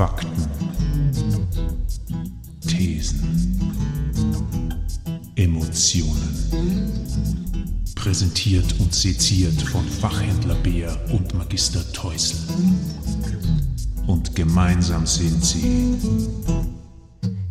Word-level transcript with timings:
Fakten, 0.00 0.30
Thesen, 2.66 3.60
Emotionen. 5.36 6.90
Präsentiert 7.94 8.80
und 8.80 8.94
seziert 8.94 9.60
von 9.60 9.86
Fachhändler 9.86 10.54
Bär 10.54 10.98
und 11.12 11.34
Magister 11.34 11.84
Teusel. 11.92 12.38
Und 14.06 14.34
gemeinsam 14.34 15.04
sind 15.04 15.44
sie 15.44 15.98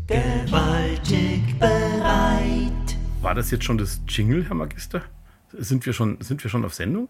gewaltig 0.08 1.60
bereit. 1.60 2.98
War 3.22 3.36
das 3.36 3.52
jetzt 3.52 3.66
schon 3.66 3.78
das 3.78 4.02
Jingle, 4.08 4.44
Herr 4.48 4.56
Magister? 4.56 5.04
Sind 5.54 5.86
wir 5.86 5.94
schon, 5.94 6.18
sind 6.20 6.44
wir 6.44 6.50
schon 6.50 6.66
auf 6.66 6.74
Sendung? 6.74 7.10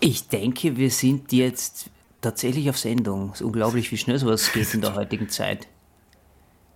Ich 0.00 0.28
denke, 0.28 0.76
wir 0.76 0.90
sind 0.90 1.32
jetzt 1.32 1.90
tatsächlich 2.20 2.68
auf 2.70 2.78
Sendung. 2.78 3.30
Es 3.32 3.40
ist 3.40 3.46
unglaublich, 3.46 3.90
wie 3.92 3.96
schnell 3.98 4.18
sowas 4.18 4.52
geht 4.52 4.72
in 4.74 4.80
der 4.80 4.94
heutigen 4.94 5.28
Zeit. 5.28 5.66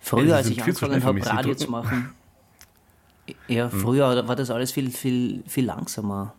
Früher, 0.00 0.24
Ja, 0.24 0.37
als 0.37 0.48
ich 0.48 0.60
angefangen 0.62 1.02
habe, 1.05 1.24
Radio 1.27 1.55
zu 1.55 1.70
machen, 1.70 2.12
ja, 3.48 3.69
früher 3.69 4.27
war 4.27 4.36
das 4.36 4.50
alles 4.50 4.73
viel, 4.73 4.91
viel, 4.91 5.42
viel 5.47 5.64
langsamer. 5.64 6.34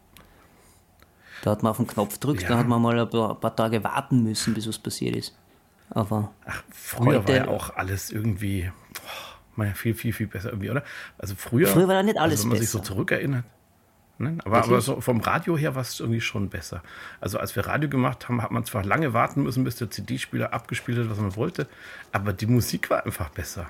Da 1.43 1.51
hat 1.51 1.63
man 1.63 1.71
auf 1.71 1.77
den 1.77 1.87
Knopf 1.87 2.13
gedrückt, 2.15 2.43
Ja. 2.43 2.49
da 2.49 2.57
hat 2.59 2.67
man 2.67 2.81
mal 2.81 2.97
ein 2.99 3.09
paar, 3.09 3.31
ein 3.31 3.39
paar 3.39 3.55
Tage 3.55 3.83
warten 3.83 4.23
müssen, 4.23 4.53
bis 4.53 4.67
was 4.67 4.79
passiert 4.79 5.15
ist. 5.15 5.35
Aber 5.89 6.31
Ach, 6.45 6.63
früher 6.71 7.19
Heute- 7.19 7.27
war 7.27 7.35
ja 7.35 7.47
auch 7.47 7.69
alles 7.75 8.09
irgendwie 8.11 8.71
boah, 8.93 9.01
mal 9.57 9.73
viel, 9.75 9.93
viel, 9.93 10.13
viel 10.13 10.27
besser 10.27 10.49
irgendwie, 10.49 10.71
oder? 10.71 10.83
Also 11.17 11.35
früher, 11.35 11.67
Früher 11.67 11.87
war 11.87 11.95
da 11.95 12.03
nicht 12.03 12.17
alles 12.17 12.39
also 12.39 12.43
wenn 12.45 12.49
man 12.51 12.59
sich 12.59 12.69
so 12.69 12.79
besser. 12.79 12.93
zurückerinnert. 12.93 13.45
Ne? 14.19 14.37
Aber, 14.45 14.63
aber 14.63 14.79
so 14.81 15.01
vom 15.01 15.19
Radio 15.21 15.57
her 15.57 15.73
war 15.75 15.81
es 15.81 15.99
irgendwie 15.99 16.21
schon 16.21 16.49
besser. 16.49 16.83
Also 17.19 17.39
als 17.39 17.55
wir 17.55 17.65
Radio 17.65 17.89
gemacht 17.89 18.29
haben, 18.29 18.41
hat 18.41 18.51
man 18.51 18.63
zwar 18.63 18.83
lange 18.85 19.13
warten 19.13 19.43
müssen, 19.43 19.63
bis 19.63 19.75
der 19.77 19.89
CD-Spieler 19.89 20.53
abgespielt 20.53 20.99
hat, 20.99 21.09
was 21.09 21.17
man 21.19 21.35
wollte, 21.35 21.67
aber 22.11 22.31
die 22.31 22.45
Musik 22.45 22.89
war 22.89 23.05
einfach 23.05 23.29
besser. 23.29 23.65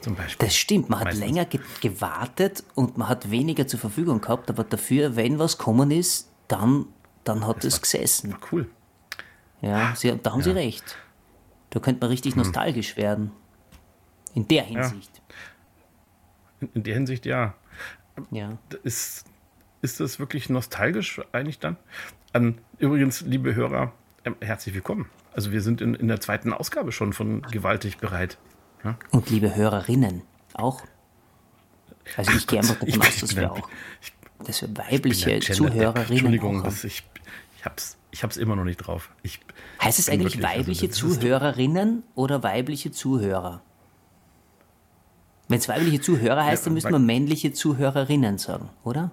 Zum 0.00 0.16
Beispiel. 0.16 0.48
das 0.48 0.56
stimmt, 0.56 0.88
man 0.90 0.98
hat 0.98 1.04
Meistens. 1.06 1.24
länger 1.26 1.44
ge 1.44 1.60
gewartet 1.80 2.64
und 2.74 2.98
man 2.98 3.08
hat 3.08 3.30
weniger 3.30 3.68
zur 3.68 3.78
Verfügung 3.78 4.20
gehabt, 4.20 4.50
aber 4.50 4.64
dafür, 4.64 5.14
wenn 5.14 5.38
was 5.38 5.58
kommen 5.58 5.92
ist, 5.92 6.28
dann, 6.48 6.86
dann 7.22 7.46
hat 7.46 7.64
es 7.64 7.80
gesessen. 7.80 8.32
War 8.32 8.40
cool. 8.50 8.68
Ja, 9.60 9.94
Sie, 9.94 10.12
da 10.20 10.32
haben 10.32 10.42
Sie 10.42 10.50
recht. 10.50 10.96
Da 11.70 11.78
könnte 11.78 12.00
man 12.00 12.08
Hm. 12.08 12.12
richtig 12.14 12.34
nostalgisch 12.34 12.96
werden. 12.96 13.30
In 14.34 14.48
der 14.48 14.64
Hinsicht. 14.64 15.22
In, 16.60 16.68
in 16.74 16.82
der 16.82 16.94
Hinsicht, 16.94 17.24
ja. 17.26 17.54
Ja. 18.32 18.58
ist, 18.82 19.24
ist 19.82 20.00
das 20.00 20.18
wirklich 20.18 20.48
nostalgisch 20.48 21.20
eigentlich 21.32 21.58
dann? 21.58 21.76
Ähm, 22.34 22.58
übrigens, 22.78 23.20
liebe 23.22 23.54
Hörer, 23.54 23.92
ähm, 24.24 24.36
herzlich 24.40 24.74
willkommen. 24.74 25.10
Also 25.34 25.50
wir 25.52 25.60
sind 25.60 25.80
in, 25.80 25.94
in 25.94 26.08
der 26.08 26.20
zweiten 26.20 26.52
Ausgabe 26.52 26.92
schon 26.92 27.12
von 27.12 27.42
Gewaltig 27.42 27.98
bereit. 27.98 28.38
Und 29.10 29.30
liebe 29.30 29.54
Hörerinnen 29.54 30.22
auch. 30.54 30.82
Also 32.16 32.32
ich 32.32 32.46
gehe 32.46 32.58
einfach 32.58 32.76
Ich 32.82 32.94
davon 32.94 33.08
aus, 33.08 33.20
dass 33.20 33.30
ich 33.30 33.36
wir 33.36 33.52
auch, 33.52 33.68
dass 34.44 34.62
wir 34.62 34.68
Ich 34.68 34.78
weibliche. 34.78 35.40
Zuhörerinnen 35.40 36.10
Entschuldigung, 36.10 36.62
das, 36.64 36.82
ich, 36.84 37.04
ich 37.58 37.64
hab's, 37.64 37.96
ich 38.10 38.22
hab's 38.24 38.36
immer 38.36 38.56
noch 38.56 38.64
nicht 38.64 38.78
drauf. 38.78 39.10
Ich 39.22 39.40
Heißt 39.82 39.98
es 40.00 40.08
eigentlich 40.08 40.34
wirklich- 40.34 40.46
also 40.46 40.58
weibliche 40.60 40.86
ist- 40.86 40.94
Zuhörerinnen 40.96 42.02
oder 42.16 42.42
weibliche 42.42 42.90
Zuhörer? 42.90 43.62
Wenn 45.48 45.58
es 45.58 45.68
weibliche 45.68 46.00
Zuhörer 46.00 46.44
heißt, 46.44 46.66
dann 46.66 46.72
Ja, 46.72 46.74
müssen 46.74 46.86
wei- 46.88 46.92
wir 46.92 46.98
männliche 46.98 47.52
Zuhörerinnen 47.52 48.38
sagen, 48.38 48.70
oder? 48.84 49.12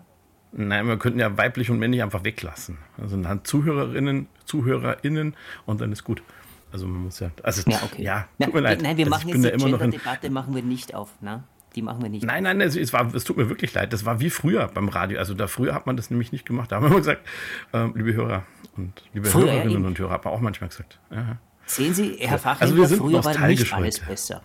Nein, 0.52 0.88
wir 0.88 0.97
könnten 0.97 1.19
ja 1.19 1.38
weiblich 1.38 1.69
und 1.69 1.80
männlich 1.80 2.02
einfach 2.02 2.23
weglassen. 2.23 2.78
Also 3.00 3.22
dann 3.22 3.44
Zuhörerinnen, 3.45 4.28
ZuhörerInnen 4.45 5.36
und 5.66 5.81
dann 5.81 5.91
ist 5.91 6.03
gut. 6.03 6.23
Also 6.72 6.88
man 6.88 7.03
muss 7.03 7.19
ja, 7.19 7.31
also 7.44 7.69
Ja, 7.69 7.80
okay. 7.83 8.03
ja, 8.03 8.28
Na, 8.38 8.45
tut 8.47 8.56
mir 8.56 8.61
leid. 8.61 8.81
Nein, 8.81 8.97
wir 8.97 9.06
Also 9.06 9.16
machen 9.17 9.30
jetzt 9.30 9.44
die 9.44 9.50
immer 9.50 9.69
noch 9.69 9.81
in, 9.81 9.91
Gender-Debatte 9.91 10.30
machen 10.30 10.56
wir 10.56 10.64
nicht 10.64 10.94
auf, 10.95 11.09
ne? 11.22 11.44
Die 11.75 11.83
machen 11.83 12.02
wir 12.02 12.09
nicht. 12.09 12.25
Nein, 12.25 12.44
nein, 12.44 12.61
es, 12.61 12.75
es, 12.75 12.94
war, 12.94 13.14
es 13.14 13.23
tut 13.23 13.38
mir 13.38 13.47
wirklich 13.47 13.73
leid. 13.75 13.94
Das 13.94 14.03
war 14.03 14.19
wie 14.19 14.31
früher 14.31 14.68
beim 14.73 14.90
Radio. 14.90 15.19
Also 15.19 15.35
da 15.35 15.46
früher 15.47 15.75
hat 15.75 15.85
man 15.85 15.97
das 15.97 16.09
nämlich 16.09 16.31
nicht 16.31 16.46
gemacht. 16.46 16.72
Da 16.72 16.78
haben 16.78 16.84
wir 16.84 16.88
immer 16.90 16.97
gesagt, 17.00 17.28
ähm, 17.73 17.94
liebe 17.96 18.13
Hörer 18.13 18.44
und 18.75 19.03
liebe 19.13 19.28
Früher, 19.28 19.46
ja, 19.46 19.53
Hörerinnen 19.53 19.73
eben. 19.78 19.85
und 19.85 20.00
Hörer, 20.00 20.12
hat 20.13 20.25
man 20.25 20.34
auch 20.34 20.40
manchmal 20.41 20.69
gesagt. 20.69 21.00
Ja. 21.12 21.38
Sehen 21.68 21.94
Sie, 21.94 22.16
Herr 22.19 22.31
Also 22.34 22.44
Fachhändler, 22.44 22.78
wir 22.78 22.88
sind 22.88 22.97
früher 22.97 23.23
war 23.23 23.47
nicht 23.47 23.72
alles 23.73 24.00
heute. 24.02 24.06
besser. 24.09 24.41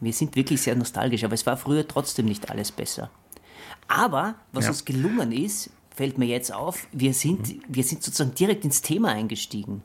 Wir 0.00 0.12
sind 0.12 0.36
wirklich 0.36 0.62
sehr 0.62 0.76
nostalgisch, 0.76 1.24
aber 1.24 1.34
es 1.34 1.44
war 1.46 1.56
früher 1.56 1.86
trotzdem 1.86 2.26
nicht 2.26 2.48
alles 2.48 2.70
besser. 2.70 3.10
Aber 3.88 4.34
was 4.52 4.64
Ja. 4.64 4.70
uns 4.70 4.84
gelungen 4.84 5.32
ist, 5.32 5.70
fällt 5.94 6.18
mir 6.18 6.26
jetzt 6.26 6.52
auf, 6.52 6.86
wir 6.92 7.12
sind, 7.14 7.48
Mhm. 7.48 7.62
wir 7.68 7.84
sind 7.84 8.02
sozusagen 8.02 8.34
direkt 8.34 8.64
ins 8.64 8.82
Thema 8.82 9.10
eingestiegen. 9.12 9.82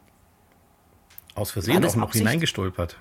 Aus 1.36 1.52
Versehen 1.52 1.84
auch 1.84 1.96
noch 1.96 2.04
Absicht? 2.04 2.24
hineingestolpert. 2.26 2.98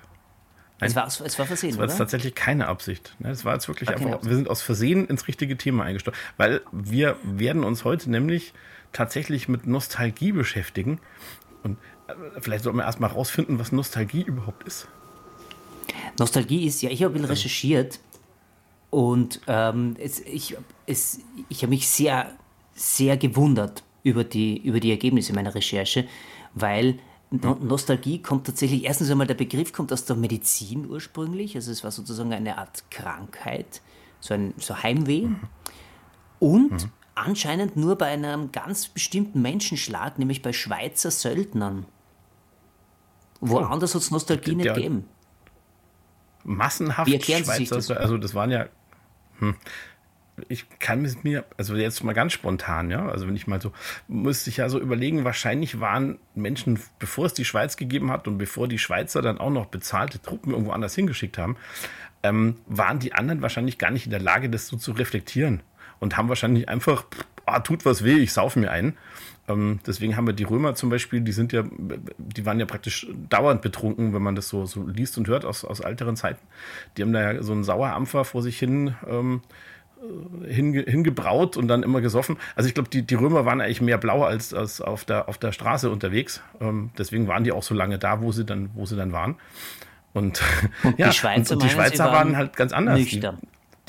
Es 0.79 0.95
war, 0.95 1.05
es 1.07 1.39
war 1.39 1.45
versehen, 1.45 1.77
Das 1.77 1.91
war 1.91 1.97
tatsächlich 1.97 2.35
keine 2.35 2.67
Absicht. 2.67 3.15
Ne, 3.19 3.29
Das 3.29 3.45
war 3.45 3.53
jetzt 3.53 3.67
wirklich 3.67 3.87
War 3.89 3.95
einfach, 3.95 4.23
wir 4.25 4.35
sind 4.35 4.49
aus 4.49 4.61
Versehen 4.61 5.07
ins 5.07 5.27
richtige 5.27 5.55
Thema 5.55 5.83
eingestolpert. 5.83 6.19
Weil 6.37 6.61
wir 6.71 7.15
werden 7.23 7.63
uns 7.63 7.85
heute 7.85 8.09
nämlich 8.09 8.53
tatsächlich 8.91 9.47
mit 9.47 9.65
Nostalgie 9.67 10.31
beschäftigen. 10.33 10.99
Und 11.63 11.77
äh, 12.07 12.13
vielleicht 12.41 12.63
sollten 12.63 12.79
wir 12.79 12.85
erstmal 12.85 13.11
rausfinden, 13.11 13.59
was 13.59 13.71
Nostalgie 13.71 14.23
überhaupt 14.23 14.63
ist. 14.67 14.87
Nostalgie 16.19 16.65
ist, 16.65 16.81
ja, 16.81 16.89
ich 16.89 17.03
habe 17.03 17.13
bisschen 17.13 17.27
recherchiert 17.29 17.99
und 18.93 19.41
ähm, 19.47 19.95
es, 19.99 20.19
ich, 20.19 20.55
es, 20.85 21.19
ich 21.49 21.63
habe 21.63 21.71
mich 21.71 21.89
sehr, 21.89 22.31
sehr 22.75 23.17
gewundert 23.17 23.83
über 24.03 24.23
die, 24.23 24.55
über 24.57 24.79
die 24.79 24.91
Ergebnisse 24.91 25.33
meiner 25.33 25.55
Recherche, 25.55 26.05
weil 26.53 26.99
no 27.31 27.55
Nostalgie 27.55 28.21
kommt 28.21 28.45
tatsächlich, 28.45 28.83
erstens 28.83 29.09
einmal 29.09 29.25
der 29.25 29.33
Begriff 29.33 29.73
kommt 29.73 29.91
aus 29.91 30.05
der 30.05 30.15
Medizin 30.15 30.87
ursprünglich, 30.87 31.55
also 31.55 31.71
es 31.71 31.83
war 31.83 31.89
sozusagen 31.89 32.33
eine 32.33 32.59
Art 32.59 32.83
Krankheit, 32.91 33.81
so 34.19 34.35
ein 34.35 34.53
so 34.57 34.83
Heimweh. 34.83 35.27
Und 36.37 36.87
anscheinend 37.15 37.75
nur 37.75 37.97
bei 37.97 38.07
einem 38.07 38.51
ganz 38.51 38.89
bestimmten 38.89 39.41
Menschenschlag, 39.41 40.19
nämlich 40.19 40.43
bei 40.43 40.53
Schweizer 40.53 41.09
Söldnern. 41.09 41.87
Woanders 43.41 43.95
hat 43.95 44.03
es 44.03 44.11
Nostalgie 44.11 44.53
nicht 44.53 44.71
gegeben. 44.75 45.05
massenhaft 46.43 47.09
Schweizer, 47.23 47.99
also 47.99 48.19
das 48.19 48.35
waren 48.35 48.51
ja, 48.51 48.67
hm, 49.39 49.55
ich 50.49 50.65
kann 50.79 51.05
es 51.05 51.23
mir, 51.23 51.45
also 51.57 51.75
jetzt 51.75 52.03
mal 52.03 52.13
ganz 52.13 52.33
spontan, 52.33 52.89
ja, 52.89 53.07
also 53.07 53.27
wenn 53.27 53.35
ich 53.35 53.45
mal 53.45 53.61
so, 53.61 53.71
müsste 54.07 54.49
ich 54.49 54.57
ja 54.57 54.67
so 54.67 54.79
überlegen, 54.79 55.23
wahrscheinlich 55.25 55.79
waren 55.79 56.17
Menschen, 56.33 56.79
bevor 56.97 57.27
es 57.27 57.33
die 57.33 57.45
Schweiz 57.45 57.77
gegeben 57.77 58.11
hat 58.11 58.27
und 58.27 58.37
bevor 58.37 58.67
die 58.67 58.79
Schweizer 58.79 59.21
dann 59.21 59.37
auch 59.37 59.51
noch 59.51 59.67
bezahlte 59.67 60.21
Truppen 60.21 60.51
irgendwo 60.51 60.71
anders 60.71 60.95
hingeschickt 60.95 61.37
haben, 61.37 61.55
ähm, 62.23 62.57
waren 62.65 62.99
die 62.99 63.13
anderen 63.13 63.41
wahrscheinlich 63.41 63.77
gar 63.77 63.91
nicht 63.91 64.05
in 64.05 64.11
der 64.11 64.21
Lage, 64.21 64.49
das 64.49 64.67
so 64.67 64.77
zu 64.77 64.93
reflektieren 64.93 65.61
und 65.99 66.17
haben 66.17 66.29
wahrscheinlich 66.29 66.67
einfach, 66.67 67.05
ah, 67.45 67.59
tut 67.59 67.85
was 67.85 68.03
weh, 68.03 68.17
ich 68.17 68.33
sauf 68.33 68.55
mir 68.55 68.71
ein. 68.71 68.97
Ähm, 69.47 69.79
deswegen 69.85 70.15
haben 70.15 70.25
wir 70.25 70.33
die 70.33 70.45
Römer 70.45 70.73
zum 70.75 70.89
Beispiel, 70.89 71.21
die 71.21 71.33
sind 71.33 71.51
ja, 71.51 71.63
die 72.17 72.45
waren 72.45 72.59
ja 72.59 72.65
praktisch 72.65 73.07
dauernd 73.29 73.61
betrunken, 73.61 74.13
wenn 74.13 74.21
man 74.21 74.35
das 74.35 74.47
so, 74.47 74.65
so 74.65 74.87
liest 74.87 75.17
und 75.17 75.27
hört 75.27 75.43
aus, 75.43 75.65
aus 75.65 75.81
älteren 75.81 76.15
Zeiten. 76.15 76.39
Die 76.95 77.01
haben 77.01 77.13
da 77.13 77.33
ja 77.33 77.43
so 77.43 77.51
einen 77.51 77.63
Sauerampfer 77.63 78.23
vor 78.23 78.41
sich 78.41 78.57
hin 78.57 78.95
ähm, 79.07 79.41
hinge, 80.47 80.81
hingebraut 80.81 81.57
und 81.57 81.67
dann 81.67 81.83
immer 81.83 82.01
gesoffen. 82.01 82.37
Also 82.55 82.67
ich 82.67 82.73
glaube, 82.73 82.89
die, 82.89 83.03
die 83.03 83.15
Römer 83.15 83.45
waren 83.45 83.61
eigentlich 83.61 83.81
mehr 83.81 83.97
blau 83.97 84.23
als, 84.23 84.53
als 84.53 84.81
auf, 84.81 85.05
der, 85.05 85.29
auf 85.29 85.37
der 85.37 85.51
Straße 85.51 85.89
unterwegs. 85.89 86.41
Ähm, 86.59 86.91
deswegen 86.97 87.27
waren 87.27 87.43
die 87.43 87.51
auch 87.51 87.63
so 87.63 87.73
lange 87.73 87.99
da, 87.99 88.21
wo 88.21 88.31
sie 88.31 88.45
dann, 88.45 88.69
wo 88.73 88.85
sie 88.85 88.95
dann 88.95 89.11
waren. 89.11 89.35
Und, 90.13 90.41
ja, 90.97 91.07
die 91.07 91.13
Schweizer 91.13 91.55
und, 91.55 91.61
und 91.61 91.69
die 91.69 91.73
Schweizer 91.73 92.05
waren, 92.05 92.13
waren 92.13 92.37
halt 92.37 92.55
ganz 92.55 92.71
anders. 92.73 92.99
nüchtern. 92.99 93.39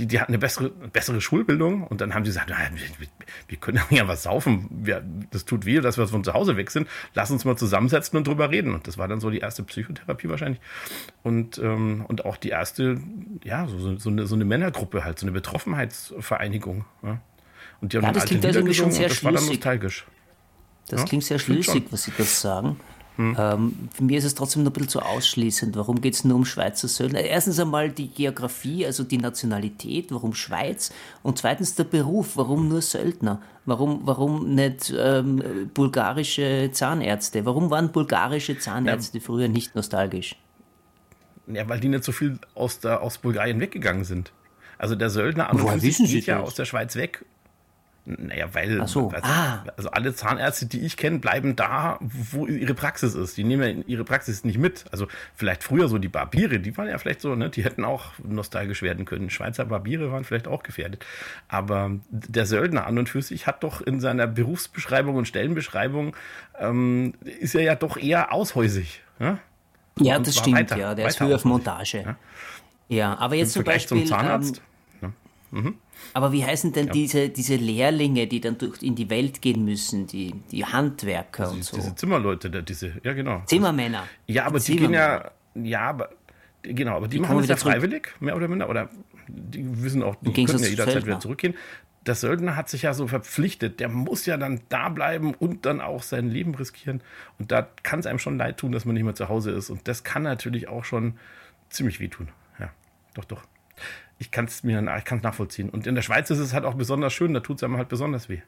Die, 0.01 0.07
die, 0.07 0.19
hatten 0.21 0.33
eine 0.33 0.39
bessere, 0.39 0.71
bessere 0.71 1.21
Schulbildung 1.21 1.87
und 1.87 2.01
dann 2.01 2.15
haben 2.15 2.25
sie 2.25 2.31
gesagt, 2.31 2.49
"Na, 2.51 2.57
wir, 2.75 3.07
wir 3.47 3.59
können 3.59 3.81
ja 3.91 4.09
was 4.09 4.25
saufen, 4.25 4.69
wir, 4.71 5.05
das 5.31 5.45
tut 5.45 5.67
weh, 5.67 5.81
dass 5.81 5.99
wir 5.99 6.09
von 6.09 6.25
zu 6.25 6.35
Hause 6.35 6.57
weg 6.57 6.73
sind, 6.73 6.89
lass 7.15 7.31
uns 7.31 7.45
mal 7.45 7.57
zusammensetzen 7.57 8.17
und 8.17 8.27
drüber 8.27 8.51
reden. 8.51 8.75
Und 8.75 8.89
das 8.89 8.99
war 8.99 9.07
dann 9.07 9.21
so 9.21 9.31
die 9.31 9.39
erste 9.39 9.63
Psychotherapie 9.63 10.29
wahrscheinlich 10.29 10.61
und, 11.23 11.59
ähm, 11.59 12.05
und 12.09 12.25
auch 12.25 12.37
die 12.37 12.49
erste, 12.49 13.01
ja, 13.45 13.69
so, 13.69 13.79
so, 13.79 13.97
so, 13.97 14.11
eine, 14.11 14.27
so 14.27 14.35
eine 14.35 14.45
Männergruppe 14.45 15.05
halt, 15.05 15.21
so 15.21 15.27
eine 15.27 15.33
Betroffenheitsvereinigung. 15.33 16.85
Ja. 17.03 17.21
Und 17.81 17.93
die 17.93 17.99
haben 17.99 18.05
Ja, 18.05 18.13
das 18.13 18.25
klingt 18.25 18.45
also 18.45 18.61
schon 18.73 18.91
sehr 18.91 19.05
und 19.05 19.11
das 19.11 19.17
schlüssig. 19.19 19.49
nostalgisch. 19.49 20.07
Das 20.89 21.01
Ja, 21.01 21.07
klingt 21.07 21.25
sehr 21.25 21.39
schlüssig, 21.39 21.85
was 21.91 22.03
Sie 22.05 22.13
das 22.19 22.41
sagen. 22.41 22.81
Ähm, 23.17 23.89
für 23.95 24.03
mich 24.03 24.17
ist 24.17 24.25
es 24.25 24.35
trotzdem 24.35 24.65
noch 24.65 24.71
ein 24.71 24.75
bisschen 24.75 24.89
zu 24.89 25.01
ausschließend. 25.01 25.77
Warum 25.77 26.01
geht 26.01 26.15
es 26.15 26.25
nur 26.25 26.37
um 26.37 26.45
Schweizer 26.45 26.89
Söldner? 26.89 27.21
Erstens 27.21 27.61
einmal 27.61 27.91
die 27.91 28.09
Geografie, 28.09 28.85
also 28.87 29.05
die 29.05 29.19
Nationalität, 29.19 30.11
warum 30.11 30.35
Schweiz? 30.35 30.93
Und 31.23 31.39
zweitens 31.39 31.75
der 31.77 31.85
Beruf, 31.85 32.37
warum 32.37 32.69
nur 32.69 32.83
Söldner? 32.83 33.41
Warum, 33.67 34.01
warum 34.05 34.55
nicht 34.55 34.93
ähm, 34.97 35.71
bulgarische 35.73 36.71
Zahnärzte? 36.73 37.47
Warum 37.47 37.71
waren 37.71 37.93
bulgarische 37.93 38.59
Zahnärzte 38.59 39.21
früher 39.21 39.49
nicht 39.49 39.75
nostalgisch? 39.75 40.37
Ja, 41.47 41.69
weil 41.69 41.81
die 41.81 41.89
nicht 41.89 42.05
so 42.05 42.13
viel 42.13 42.39
aus, 42.55 42.81
der, 42.81 43.01
aus 43.01 43.19
Bulgarien 43.19 43.61
weggegangen 43.61 44.05
sind. 44.05 44.33
Also 44.77 44.97
der 44.97 45.11
Söldner 45.11 45.51
an 45.51 45.83
wissen 45.83 46.07
Sie 46.07 46.17
geht 46.17 46.27
ja 46.27 46.39
das? 46.39 46.49
aus 46.49 46.55
der 46.55 46.65
Schweiz 46.65 46.97
weg. 46.97 47.25
Naja, 48.07 48.49
weil 48.53 48.87
so. 48.87 49.09
also, 49.09 49.11
Ah. 49.27 49.65
also 49.79 49.91
alle 49.91 50.15
Zahnärzte, 50.15 50.67
die 50.67 50.81
ich 50.81 50.99
kenne, 50.99 51.21
bleiben 51.21 51.57
da, 51.57 51.99
wo 52.01 52.47
ihre 52.47 52.75
Praxis 52.75 53.15
ist. 53.15 53.39
Die 53.39 53.45
nehmen 53.45 53.79
ja 53.79 53.85
ihre 53.87 54.05
Praxis 54.05 54.45
nicht 54.45 54.59
mit. 54.59 54.85
Also 54.93 55.09
vielleicht 55.35 55.63
früher 55.65 55.89
so 55.89 55.97
die 55.97 56.09
Barbiere, 56.09 56.61
die 56.61 56.77
waren 56.77 56.87
ja 56.89 56.99
vielleicht 56.99 57.23
so, 57.23 57.35
ne, 57.35 57.49
die 57.49 57.65
hätten 57.65 57.83
auch 57.83 58.13
nostalgisch 58.23 58.83
werden 58.83 59.07
können. 59.07 59.31
Schweizer 59.31 59.65
Barbiere 59.65 60.13
waren 60.13 60.25
vielleicht 60.25 60.49
auch 60.49 60.63
gefährdet. 60.63 61.07
Aber 61.49 61.93
der 62.11 62.45
Söldner 62.45 62.87
an 62.87 62.99
und 62.99 63.09
für 63.09 63.23
sich 63.23 63.47
hat 63.47 63.65
doch 63.65 63.81
in 63.81 64.01
seiner 64.01 64.27
Berufsbeschreibung 64.27 65.17
und 65.17 65.27
Stellenbeschreibung 65.27 66.15
ähm, 66.59 67.15
ist 67.41 67.55
er 67.55 67.63
ja 67.63 67.75
doch 67.75 67.97
eher 67.97 68.35
aushäusig. 68.35 69.01
Ja, 69.19 69.39
Ja, 69.99 70.17
Und 70.19 70.27
das 70.27 70.37
stimmt, 70.37 70.57
weiter- 70.59 70.77
ja, 70.77 70.95
der 70.95 71.07
ist 71.07 71.17
früher 71.17 71.37
auf. 71.37 71.45
Montage. 71.47 72.03
Ja. 72.05 72.17
Ja, 72.89 73.15
aber 73.17 73.37
jetzt 73.37 73.53
zum 73.55 73.65
Beispiel. 73.65 74.01
zum 74.01 74.07
Zahnarzt. 74.07 74.61
Ähm, 75.53 75.77
aber 76.13 76.33
wie 76.33 76.45
heißen 76.45 76.73
denn 76.73 76.89
diese, 76.89 77.29
diese 77.29 77.57
Lehrlinge, 77.57 78.27
die 78.27 78.41
dann 78.41 78.59
durch 78.59 78.83
in 78.83 78.95
die 78.95 79.11
Welt 79.11 79.43
gehen 79.43 79.65
müssen, 79.65 80.07
die, 80.07 80.35
die 80.51 80.65
Handwerker 80.65 81.51
und 81.51 81.65
so? 81.65 81.77
Diese 81.77 81.95
Zimmerleute, 81.95 82.51
da, 82.51 82.61
diese, 82.61 82.93
ja 83.03 83.13
genau. 83.13 83.43
Zimmermänner. 83.47 84.05
Ja, 84.27 84.47
aber 84.47 84.61
die 84.61 84.77
gehen 84.77 84.93
ja, 84.93 85.31
ja, 85.55 85.81
aber 85.81 86.11
genau, 86.63 86.97
aber 86.97 87.09
die, 87.09 87.19
machen 87.19 87.29
kommen 87.29 87.41
das 87.41 87.49
ja 87.49 87.55
wieder 87.55 87.61
zurück. 87.61 87.73
freiwillig, 87.75 88.21
mehr 88.21 88.37
oder 88.37 88.49
minder, 88.49 88.69
oder 88.69 88.91
die 89.29 89.83
wissen 89.83 90.03
auch, 90.03 90.17
die 90.21 90.33
können 90.33 90.59
ja 90.59 90.69
jederzeit 90.69 90.93
Söldner. 90.93 91.07
wieder 91.07 91.21
zurückgehen. 91.21 91.55
Der 92.07 92.15
Söldner 92.15 92.57
hat 92.57 92.69
sich 92.69 92.83
ja 92.83 92.93
so 92.93 93.07
verpflichtet, 93.07 93.81
der 93.81 93.89
muss 93.89 94.27
ja 94.27 94.37
dann 94.37 94.61
da 94.69 94.91
bleiben 94.91 95.33
und 95.33 95.65
dann 95.65 95.81
auch 95.81 96.03
sein 96.03 96.29
Leben 96.29 96.55
riskieren. 96.55 97.01
Und 97.39 97.51
da 97.51 97.67
kann 97.83 98.01
es 98.01 98.07
einem 98.07 98.19
schon 98.19 98.37
leid 98.37 98.59
tun, 98.59 98.73
dass 98.73 98.85
man 98.85 98.95
nicht 98.95 99.05
mehr 99.05 99.15
zu 99.15 99.31
Hause 99.31 99.53
ist. 99.53 99.71
Und 99.71 99.89
das 99.89 100.05
kann 100.05 100.23
natürlich 100.23 100.69
auch 100.69 100.85
schon 100.85 101.15
ziemlich 101.71 102.01
wehtun. 102.01 102.29
Ja, 102.59 102.71
doch, 103.15 103.25
doch. 103.25 103.43
Ich 104.25 104.31
kann 104.31 104.47
es 104.47 104.65
mir 104.65 104.81
ich 104.97 105.05
kann's 105.05 105.23
nachvollziehen. 105.23 105.69
Und 105.69 105.87
in 105.87 105.95
der 105.95 106.03
Schweiz 106.03 106.31
ist 106.31 106.39
es 106.39 106.55
halt 106.55 106.65
auch 106.65 106.75
besonders 106.75 107.13
schön, 107.13 107.35
da 107.35 107.41
tut 107.41 107.59
es 107.59 107.63
einem 107.63 107.77
halt 107.77 107.89
besonders 107.89 108.31
weh. 108.31 108.41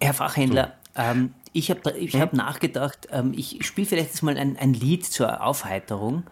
Herr 0.00 0.14
Fachhändler, 0.14 0.74
ähm, 0.94 1.32
ich 1.52 1.70
habe 1.70 1.92
ich 1.92 2.14
Hm? 2.14 2.20
hab 2.20 2.32
nachgedacht, 2.32 3.08
ähm, 3.12 3.32
ich 3.34 3.64
spiele 3.64 3.86
vielleicht 3.86 4.10
jetzt 4.10 4.22
mal 4.22 4.36
ein, 4.36 4.56
ein 4.56 4.74
Lied 4.74 5.06
zur 5.06 5.42
Aufheiterung. 5.42 6.24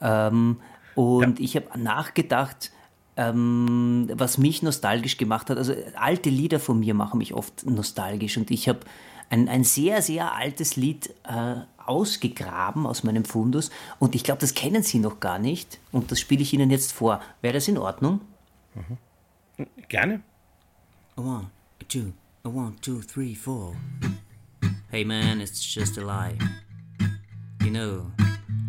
Ähm, 0.00 0.60
und 0.94 1.40
ich 1.40 1.56
habe 1.56 1.66
nachgedacht, 1.78 2.70
ähm, 3.16 4.08
was 4.12 4.38
mich 4.38 4.62
nostalgisch 4.62 5.16
gemacht 5.16 5.50
hat. 5.50 5.56
Also 5.56 5.74
alte 5.96 6.30
Lieder 6.30 6.60
von 6.60 6.78
mir 6.78 6.94
machen 6.94 7.18
mich 7.18 7.34
oft 7.34 7.66
nostalgisch. 7.66 8.36
Und 8.36 8.50
ich 8.50 8.68
habe 8.68 8.80
ein, 9.30 9.48
ein 9.48 9.64
sehr, 9.64 10.02
sehr 10.02 10.34
altes 10.34 10.76
Lied 10.76 11.14
äh, 11.24 11.56
ausgegraben 11.90 12.86
aus 12.86 13.02
meinem 13.02 13.24
Fundus. 13.24 13.70
Und 13.98 14.14
ich 14.14 14.22
glaube, 14.22 14.40
das 14.40 14.54
kennen 14.54 14.82
Sie 14.82 15.00
noch 15.00 15.18
gar 15.18 15.38
nicht. 15.38 15.80
Und 15.90 16.10
das 16.12 16.20
spiele 16.20 16.42
ich 16.42 16.54
Ihnen 16.54 16.70
jetzt 16.70 16.92
vor. 16.92 17.20
Wäre 17.42 17.54
das 17.54 17.66
in 17.68 17.76
Ordnung? 17.76 18.20
Gerne. 19.88 20.22
A 21.16 21.20
one, 21.20 21.50
a 21.80 21.84
two, 21.88 22.12
a 22.44 22.48
one, 22.48 22.76
two, 22.80 23.02
three, 23.02 23.34
four. 23.34 23.74
Hey 24.90 25.04
man, 25.04 25.40
it's 25.40 25.60
just 25.74 25.98
a 25.98 26.00
lie. 26.00 26.38
You 27.62 27.70
know, 27.70 28.12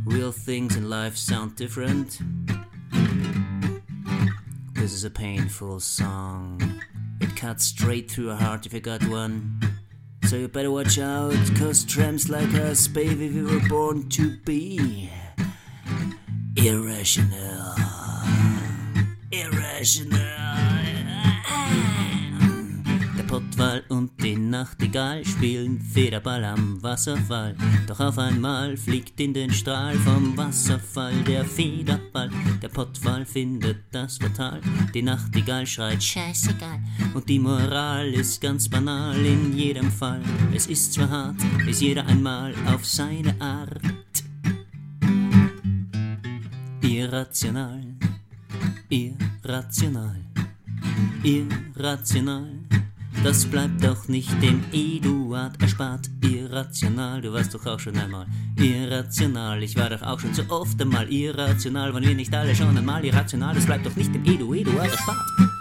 real 0.06 0.32
things 0.32 0.76
in 0.76 0.90
life 0.90 1.16
sound 1.16 1.56
different. 1.56 2.20
This 4.74 4.94
is 4.94 5.06
a 5.06 5.12
painful 5.12 5.80
song. 5.80 6.60
It 7.22 7.36
cuts 7.36 7.66
straight 7.66 8.10
through 8.10 8.32
a 8.32 8.36
heart 8.36 8.66
if 8.66 8.74
you 8.74 8.82
got 8.82 9.04
one. 9.08 9.60
So 10.24 10.38
you 10.38 10.48
better 10.48 10.72
watch 10.72 10.98
out, 10.98 11.36
cause 11.58 11.84
tramps 11.84 12.30
like 12.30 12.54
us, 12.54 12.88
baby, 12.88 13.30
we 13.30 13.44
were 13.44 13.68
born 13.68 14.08
to 14.10 14.38
be 14.38 15.10
irrational. 16.56 17.76
Irrational. 19.32 21.00
Die 24.22 24.36
Nachtigall 24.36 25.26
spielen 25.26 25.82
Federball 25.82 26.44
am 26.46 26.82
Wasserfall. 26.84 27.56
Doch 27.88 28.00
auf 28.00 28.20
einmal 28.20 28.78
fliegt 28.78 29.20
in 29.20 29.34
den 29.34 29.52
Strahl 29.52 29.96
vom 29.96 30.38
Wasserfall 30.38 31.16
der 31.24 31.44
Federball. 31.44 32.30
Der 32.62 32.70
Pottwal 32.70 33.26
findet 33.26 33.78
das 33.92 34.20
fatal. 34.20 34.62
Die 34.94 35.02
Nachtigall 35.02 35.66
schreit 35.66 36.04
Scheißegal. 36.04 36.80
Und 37.16 37.30
die 37.30 37.40
Moral 37.40 38.14
ist 38.14 38.40
ganz 38.42 38.70
banal 38.70 39.18
in 39.26 39.58
jedem 39.58 39.92
Fall. 39.92 40.22
Es 40.54 40.68
ist 40.68 40.94
zwar 40.94 41.10
hart, 41.10 41.38
ist 41.68 41.82
jeder 41.82 42.06
einmal 42.06 42.54
auf 42.68 42.86
seine 42.86 43.40
Art. 43.42 43.82
Irrational, 46.82 47.82
irrational, 48.90 50.22
irrational. 51.24 52.62
Das 53.24 53.46
bleibt 53.46 53.84
doch 53.84 54.08
nicht 54.08 54.31
dem 54.42 54.63
Eduard 54.72 55.62
erspart. 55.62 56.10
Irrational, 56.24 57.22
du 57.22 57.31
warst 57.31 57.54
doch 57.54 57.66
auch 57.66 57.80
schon 57.80 57.96
einmal 57.98 58.25
irrational. 58.58 59.62
Ich 59.62 59.78
war 59.78 59.90
doch 59.90 60.02
auch 60.02 60.19
schon 60.19 60.34
so 60.34 60.44
oft 60.50 60.81
einmal 60.81 61.12
irrational. 61.12 61.94
Waren 61.94 62.04
wir 62.04 62.16
nicht 62.16 62.34
alle 62.34 62.56
schon 62.56 62.75
einmal 62.75 63.06
irrational? 63.06 63.54
Das 63.54 63.66
bleibt 63.66 63.86
doch 63.86 63.96
nicht 63.96 64.13
dem 64.13 64.25
Edu 64.25 64.54
Eduard 64.54 64.92
erspart. 64.92 65.61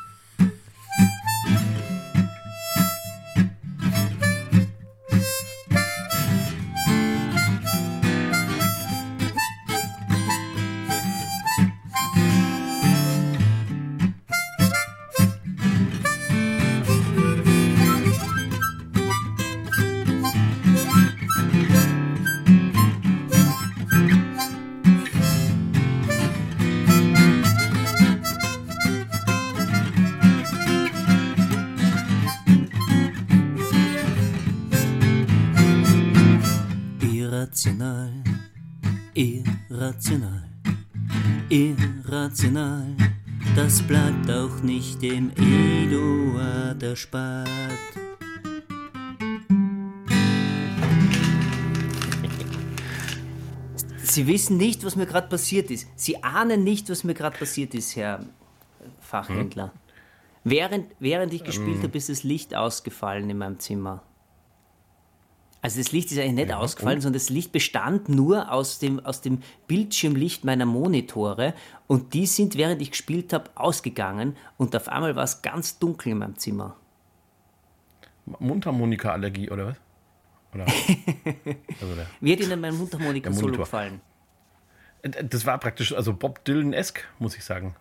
Irrational, 37.50 38.12
irrational, 39.12 40.44
irrational. 41.48 42.86
Das 43.56 43.82
bleibt 43.82 44.30
auch 44.30 44.62
nicht 44.62 45.02
dem 45.02 45.32
Eduard 45.32 46.80
erspart. 46.80 47.48
Sie 54.04 54.28
wissen 54.28 54.56
nicht, 54.56 54.84
was 54.84 54.94
mir 54.94 55.06
gerade 55.06 55.26
passiert 55.26 55.72
ist. 55.72 55.88
Sie 55.96 56.22
ahnen 56.22 56.62
nicht, 56.62 56.88
was 56.88 57.02
mir 57.02 57.14
gerade 57.14 57.36
passiert 57.36 57.74
ist, 57.74 57.96
Herr 57.96 58.24
Fachhändler. 59.00 59.72
Während, 60.44 60.86
während 61.00 61.32
ich 61.32 61.42
gespielt 61.42 61.82
habe, 61.82 61.98
ist 61.98 62.10
das 62.10 62.22
Licht 62.22 62.54
ausgefallen 62.54 63.28
in 63.28 63.38
meinem 63.38 63.58
Zimmer. 63.58 64.04
Also 65.62 65.78
das 65.78 65.92
Licht 65.92 66.10
ist 66.10 66.18
eigentlich 66.18 66.46
nicht 66.46 66.52
ausgefallen, 66.52 67.00
sondern 67.00 67.20
das 67.20 67.28
Licht 67.28 67.52
bestand 67.52 68.08
nur 68.08 68.50
aus 68.50 68.78
dem, 68.78 68.98
aus 69.00 69.20
dem 69.20 69.42
Bildschirmlicht 69.66 70.44
meiner 70.44 70.64
Monitore 70.64 71.54
und 71.86 72.14
die 72.14 72.26
sind, 72.26 72.56
während 72.56 72.80
ich 72.80 72.92
gespielt 72.92 73.32
habe, 73.32 73.50
ausgegangen 73.56 74.36
und 74.56 74.74
auf 74.74 74.88
einmal 74.88 75.16
war 75.16 75.24
es 75.24 75.42
ganz 75.42 75.78
dunkel 75.78 76.12
in 76.12 76.18
meinem 76.18 76.36
Zimmer. 76.36 76.76
Mundharmonika-Allergie 78.38 79.50
oder 79.50 79.66
was? 79.66 79.76
Oder? 80.54 80.64
also 81.80 81.94
der, 81.94 82.06
Wie 82.20 82.32
hat 82.32 82.40
Ihnen 82.40 82.60
mein 82.60 82.76
Mundharmonika-Solo 82.76 83.58
gefallen? 83.58 84.00
das 85.02 85.46
war 85.46 85.58
praktisch, 85.58 85.94
also 85.94 86.12
Bob 86.12 86.44
Dylan-esk, 86.44 87.06
muss 87.18 87.36
ich 87.36 87.44
sagen. 87.44 87.74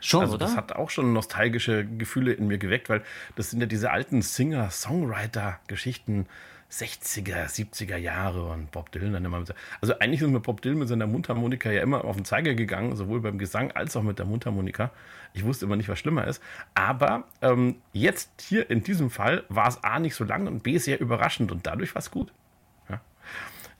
Schon, 0.00 0.22
also 0.22 0.34
oder? 0.34 0.46
das 0.46 0.56
hat 0.56 0.72
auch 0.72 0.90
schon 0.90 1.12
nostalgische 1.12 1.86
Gefühle 1.86 2.32
in 2.32 2.46
mir 2.46 2.58
geweckt, 2.58 2.88
weil 2.88 3.02
das 3.36 3.50
sind 3.50 3.60
ja 3.60 3.66
diese 3.66 3.90
alten 3.90 4.22
Singer-Songwriter-Geschichten 4.22 6.26
60er, 6.72 7.48
70er 7.48 7.98
Jahre 7.98 8.46
und 8.46 8.70
Bob 8.70 8.90
Dylan 8.92 9.12
dann 9.12 9.24
immer 9.26 9.40
mit, 9.40 9.54
also 9.82 9.98
eigentlich 9.98 10.22
ist 10.22 10.28
mir 10.28 10.40
Bob 10.40 10.62
Dylan 10.62 10.78
mit 10.78 10.88
seiner 10.88 11.06
Mundharmonika 11.06 11.70
ja 11.70 11.82
immer 11.82 12.04
auf 12.04 12.16
den 12.16 12.24
Zeiger 12.24 12.54
gegangen, 12.54 12.96
sowohl 12.96 13.20
beim 13.20 13.36
Gesang 13.36 13.72
als 13.72 13.94
auch 13.94 14.02
mit 14.02 14.18
der 14.18 14.24
Mundharmonika. 14.24 14.90
Ich 15.34 15.44
wusste 15.44 15.66
immer 15.66 15.76
nicht, 15.76 15.90
was 15.90 15.98
schlimmer 15.98 16.26
ist. 16.26 16.42
Aber 16.74 17.24
ähm, 17.42 17.76
jetzt 17.92 18.30
hier 18.40 18.70
in 18.70 18.82
diesem 18.82 19.10
Fall 19.10 19.44
war 19.50 19.68
es 19.68 19.84
A 19.84 19.98
nicht 19.98 20.14
so 20.14 20.24
lang 20.24 20.46
und 20.46 20.62
B 20.62 20.78
sehr 20.78 20.98
überraschend 20.98 21.52
und 21.52 21.66
dadurch 21.66 21.94
war 21.94 22.00
es 22.00 22.10
gut. 22.10 22.32
Ja. 22.88 23.00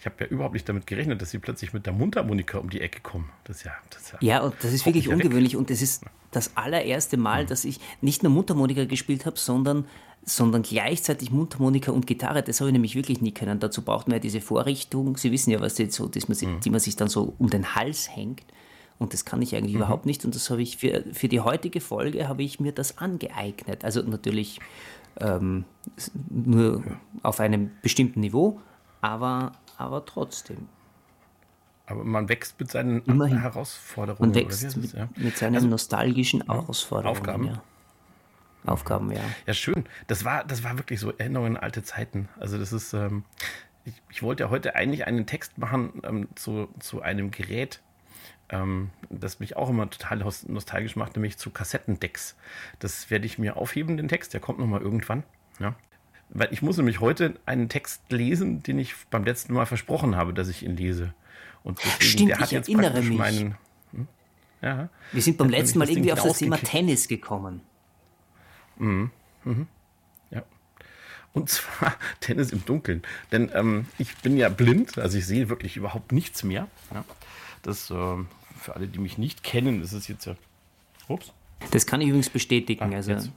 Ich 0.03 0.07
habe 0.07 0.17
ja 0.19 0.27
überhaupt 0.27 0.55
nicht 0.55 0.69
damit 0.69 0.89
gerechnet, 0.89 1.23
dass 1.23 1.31
sie 1.31 1.39
plötzlich 1.39 1.73
mit 1.73 1.87
der 1.87 1.93
Mundharmonika 1.93 2.59
um 2.59 2.69
die 2.69 2.81
Ecke 2.81 3.01
kommen. 3.03 3.31
Das 3.45 3.59
ist 3.59 3.63
ja, 3.67 3.73
das 3.89 4.03
ist 4.03 4.13
ja 4.15 4.19
Ja, 4.21 4.41
und 4.41 4.53
das 4.61 4.73
ist 4.73 4.85
wirklich 4.85 5.05
wieder 5.05 5.17
weg. 5.17 5.27
ungewöhnlich 5.27 5.55
und 5.55 5.71
das 5.71 5.81
ist 5.81 6.05
das 6.33 6.57
allererste 6.57 7.17
Mal, 7.17 7.47
dass 7.47 7.65
ich 7.65 7.79
nicht 8.01 8.25
nur 8.25 8.33
Mundharmonika 8.33 8.85
gespielt 8.87 9.27
habe, 9.27 9.39
sondern, 9.39 9.87
sondern 10.25 10.63
gleichzeitig 10.63 11.31
Mundharmonika 11.31 11.93
und 11.93 12.09
Gitarre. 12.09 12.43
Das 12.43 12.61
habe 12.61 12.71
ich 12.71 12.73
nämlich 12.73 12.97
wirklich 12.97 13.21
nie 13.21 13.31
können. 13.31 13.61
Dazu 13.61 13.83
braucht 13.83 14.09
man 14.09 14.17
ja 14.17 14.19
diese 14.19 14.41
Vorrichtung. 14.41 15.17
Sie 15.19 15.31
wissen 15.31 15.53
ja, 15.53 15.61
was 15.61 15.79
jetzt 15.79 15.95
so, 15.95 16.09
dass 16.09 16.27
man 16.27 16.35
sich, 16.35 16.49
die 16.65 16.71
man 16.71 16.81
sich 16.81 16.97
dann 16.97 17.07
so 17.07 17.35
um 17.39 17.49
den 17.49 17.77
Hals 17.77 18.11
hängt. 18.11 18.43
Und 18.99 19.13
das 19.13 19.25
kann 19.25 19.41
ich 19.41 19.55
eigentlich 19.55 19.75
mhm. 19.75 19.83
überhaupt 19.83 20.05
nicht. 20.05 20.25
Und 20.25 20.35
das 20.35 20.51
habe 20.51 20.63
ich 20.63 20.79
für, 20.79 21.05
für 21.13 21.29
die 21.29 21.39
heutige 21.39 21.81
Folge 21.81 22.27
habe 22.27 22.43
ich 22.43 22.59
mir 22.59 22.73
das 22.73 22.99
angeeignet. 22.99 23.85
Also 23.85 24.03
natürlich 24.03 24.59
ähm, 25.21 25.65
nur 26.29 26.83
auf 27.23 27.39
einem 27.39 27.71
bestimmten 27.83 28.19
Niveau, 28.19 28.61
aber, 29.01 29.53
aber 29.79 30.05
trotzdem. 30.05 30.69
Aber 31.87 32.05
man 32.05 32.29
wächst 32.29 32.59
mit 32.61 32.71
seinen 32.71 33.03
Immerhin. 33.05 33.41
Herausforderungen. 33.41 34.31
Man 34.31 34.35
wächst 34.35 34.77
mit, 34.77 34.93
ja. 34.93 35.09
mit, 35.17 35.37
seinen 35.37 35.57
also, 35.57 35.67
nostalgischen 35.67 36.43
Herausforderungen. 36.43 37.19
Aufgaben. 37.19 37.47
Ja. 37.47 37.63
Aufgaben, 38.65 39.11
ja. 39.11 39.21
Ja, 39.47 39.55
schön. 39.55 39.85
Das 40.07 40.25
war, 40.25 40.45
das 40.45 40.63
war 40.63 40.79
wirklich 40.79 41.01
so 41.01 41.13
Erinnerungen 41.13 41.57
an 41.57 41.63
alte 41.63 41.83
Zeiten. 41.83 42.29
Also 42.39 42.59
das 42.59 42.73
ist, 42.73 42.93
ähm, 42.93 43.25
ich, 43.85 44.01
ich, 44.09 44.23
wollte 44.23 44.45
ja 44.45 44.51
heute 44.51 44.77
eigentlich 44.77 45.07
einen 45.07 45.27
Text 45.27 45.59
machen 45.59 46.01
ähm, 46.05 46.29
zu, 46.37 46.69
zu 46.79 47.03
einem 47.03 47.33
Gerät, 47.33 47.81
ähm, 48.51 48.91
das 49.11 49.41
mich 49.41 49.57
auch 49.57 49.69
immer 49.69 49.91
total 49.91 50.25
nostalgisch 50.47 50.95
macht, 50.95 51.17
nämlich 51.17 51.39
zu 51.39 51.51
Kassettendecks. 51.51 52.37
Das 52.79 53.11
werde 53.11 53.27
ich 53.27 53.39
mir 53.39 53.57
aufheben, 53.57 53.97
den 53.97 54.07
Text, 54.07 54.33
der 54.33 54.41
kommt 54.41 54.61
nochmal 54.61 54.81
irgendwann. 54.81 55.25
Ja. 55.59 55.75
Weil 56.35 56.49
ich 56.51 56.63
muss 56.63 56.79
nämlich 56.79 57.01
heute 57.01 57.35
einen 57.45 57.69
Text 57.69 58.01
lesen, 58.11 58.63
den 58.63 58.79
ich 58.79 58.95
beim 59.11 59.25
letzten 59.25 59.53
Mal 59.53 59.67
versprochen 59.67 60.17
habe, 60.17 60.33
dass 60.33 60.49
ich 60.49 60.63
ihn 60.63 60.77
lese. 60.77 61.13
Und 61.63 61.79
deswegen, 61.79 62.03
Stimmt, 62.03 62.31
der 62.31 62.39
hat 62.39 62.47
ich 62.47 62.53
jetzt 62.53 62.69
erinnere 62.69 63.03
mich. 63.03 63.19
Meinen, 63.19 63.57
hm? 63.93 64.09
ja, 64.63 64.89
Wir 65.13 65.23
sind 65.23 65.37
beim 65.37 65.51
letzten 65.51 65.79
Mal 65.79 65.91
irgendwie 65.91 66.13
auf 66.13 66.23
das 66.23 66.39
Thema 66.39 66.57
Tennis 66.57 67.07
gekommen. 67.07 67.61
Mhm. 68.79 69.11
Mhm. 69.45 69.67
Ja. 70.31 70.43
Und 71.35 71.51
zwar 71.51 71.95
Tennis 72.21 72.51
im 72.51 72.65
Dunkeln. 72.65 73.03
Denn 73.31 73.51
ähm, 73.55 73.87
ich 73.99 74.17
bin 74.17 74.39
ja 74.39 74.49
blind, 74.49 74.99
also 74.99 75.19
ich 75.19 75.27
sehe 75.27 75.51
wirklich 75.51 75.77
überhaupt 75.77 76.13
nichts 76.13 76.45
mehr. 76.45 76.67
Ja. 76.95 77.05
Das, 77.61 77.91
äh, 77.91 77.95
für 77.95 78.75
alle, 78.75 78.89
die 78.89 78.99
mich 78.99 79.19
nicht 79.19 79.43
kennen, 79.43 79.83
ist 79.83 79.93
es 79.93 80.09
jetzt 80.09 80.25
ja. 80.25 80.37
Ups. 81.09 81.33
Das 81.71 81.87
kann 81.87 82.01
ich 82.01 82.09
übrigens 82.09 82.31
bestätigen. 82.31 82.93
Ah, 82.93 82.97
also, 82.97 83.13
hm. 83.13 83.33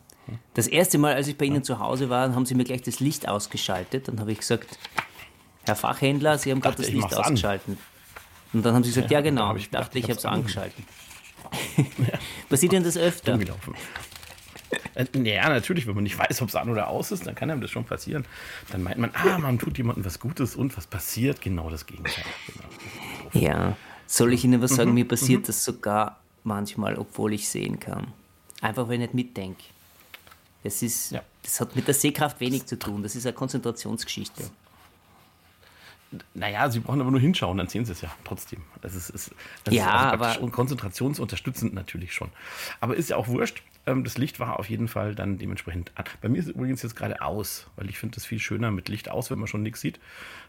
Das 0.53 0.67
erste 0.67 0.97
Mal, 0.97 1.13
als 1.13 1.27
ich 1.27 1.37
bei 1.37 1.45
Ihnen 1.45 1.57
ja. 1.57 1.63
zu 1.63 1.79
Hause 1.79 2.09
war, 2.09 2.33
haben 2.33 2.45
Sie 2.45 2.55
mir 2.55 2.63
gleich 2.63 2.81
das 2.81 2.99
Licht 2.99 3.27
ausgeschaltet. 3.27 4.07
Dann 4.07 4.19
habe 4.19 4.31
ich 4.31 4.39
gesagt, 4.39 4.77
Herr 5.65 5.75
Fachhändler, 5.75 6.37
Sie 6.37 6.51
haben 6.51 6.61
gerade 6.61 6.77
das 6.77 6.89
Licht 6.89 7.13
ausgeschaltet. 7.13 7.69
An. 7.69 7.77
Und 8.53 8.65
dann 8.65 8.75
haben 8.75 8.83
Sie 8.83 8.89
gesagt, 8.91 9.11
ja, 9.11 9.19
ja 9.19 9.23
genau. 9.23 9.55
Ich 9.55 9.69
dachte, 9.69 9.99
ich 9.99 10.05
habe 10.05 10.13
es 10.13 10.25
angeschaltet. 10.25 10.83
Passiert 12.49 12.71
denn 12.71 12.83
das 12.83 12.97
öfter? 12.97 13.37
Äh, 14.95 15.05
ja, 15.23 15.49
natürlich, 15.49 15.87
wenn 15.87 15.95
man 15.95 16.03
nicht 16.03 16.17
weiß, 16.17 16.41
ob 16.41 16.49
es 16.49 16.55
an 16.55 16.69
oder 16.69 16.87
aus 16.87 17.11
ist, 17.11 17.27
dann 17.27 17.35
kann 17.35 17.49
einem 17.49 17.61
das 17.61 17.69
schon 17.69 17.85
passieren. 17.85 18.25
Dann 18.71 18.81
meint 18.81 18.97
man, 18.97 19.11
ah, 19.13 19.37
man 19.37 19.59
tut 19.59 19.77
jemandem 19.77 20.05
was 20.05 20.19
Gutes 20.19 20.55
und 20.55 20.75
was 20.77 20.87
passiert? 20.87 21.41
Genau 21.41 21.69
das 21.69 21.85
Gegenteil. 21.85 22.23
Genau. 22.47 23.45
Ja, 23.45 23.77
soll 24.07 24.33
ich 24.33 24.43
Ihnen 24.43 24.61
was 24.61 24.75
sagen? 24.75 24.89
Mhm. 24.89 24.95
Mir 24.95 25.07
passiert 25.07 25.41
mhm. 25.41 25.45
das 25.47 25.63
sogar 25.63 26.19
manchmal, 26.43 26.97
obwohl 26.97 27.33
ich 27.33 27.49
sehen 27.49 27.79
kann. 27.79 28.07
Einfach, 28.61 28.87
weil 28.87 28.95
ich 28.95 28.99
nicht 28.99 29.13
mitdenke. 29.13 29.63
Das, 30.65 30.81
ist, 30.81 31.11
ja. 31.11 31.21
das 31.43 31.61
hat 31.61 31.75
mit 31.75 31.85
der 31.85 31.93
Sehkraft 31.93 32.39
wenig 32.39 32.65
zu 32.65 32.79
tun. 32.79 33.03
Das 33.03 33.15
ist 33.15 33.27
eine 33.27 33.33
Konzentrationsgeschichte. 33.33 34.49
Naja, 36.33 36.71
Sie 36.71 36.79
brauchen 36.79 37.01
aber 37.01 37.11
nur 37.11 37.19
hinschauen, 37.19 37.59
dann 37.59 37.67
sehen 37.67 37.85
Sie 37.85 37.91
es 37.91 38.01
ja 38.01 38.09
trotzdem. 38.23 38.63
Das 38.81 38.95
ist, 38.95 39.11
ist, 39.11 39.29
das 39.63 39.75
ja, 39.75 39.85
ist 39.85 40.21
also 40.21 40.39
aber 40.39 40.51
konzentrationsunterstützend 40.51 41.75
natürlich 41.75 42.13
schon. 42.13 42.31
Aber 42.79 42.95
ist 42.95 43.11
ja 43.11 43.15
auch 43.17 43.27
wurscht. 43.27 43.61
Ähm, 43.85 44.03
das 44.03 44.17
Licht 44.17 44.39
war 44.39 44.57
auf 44.57 44.67
jeden 44.67 44.87
Fall 44.87 45.13
dann 45.13 45.37
dementsprechend 45.37 45.91
an. 45.93 46.05
Bei 46.19 46.29
mir 46.29 46.39
ist 46.39 46.45
es 46.45 46.55
übrigens 46.55 46.81
jetzt 46.81 46.95
gerade 46.95 47.21
aus, 47.21 47.67
weil 47.75 47.87
ich 47.87 47.99
finde 47.99 48.17
es 48.17 48.25
viel 48.25 48.39
schöner 48.39 48.71
mit 48.71 48.89
Licht 48.89 49.07
aus, 49.07 49.29
wenn 49.29 49.37
man 49.37 49.47
schon 49.47 49.61
nichts 49.61 49.81
sieht. 49.81 49.99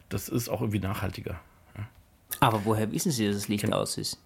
Das 0.08 0.30
ist 0.30 0.48
auch 0.48 0.62
irgendwie 0.62 0.80
nachhaltiger. 0.80 1.38
Aber 2.40 2.64
woher 2.64 2.90
wissen 2.90 3.12
Sie, 3.12 3.26
dass 3.26 3.36
das 3.36 3.48
Licht 3.48 3.64
Ken 3.64 3.74
aus 3.74 3.98
ist? 3.98 4.18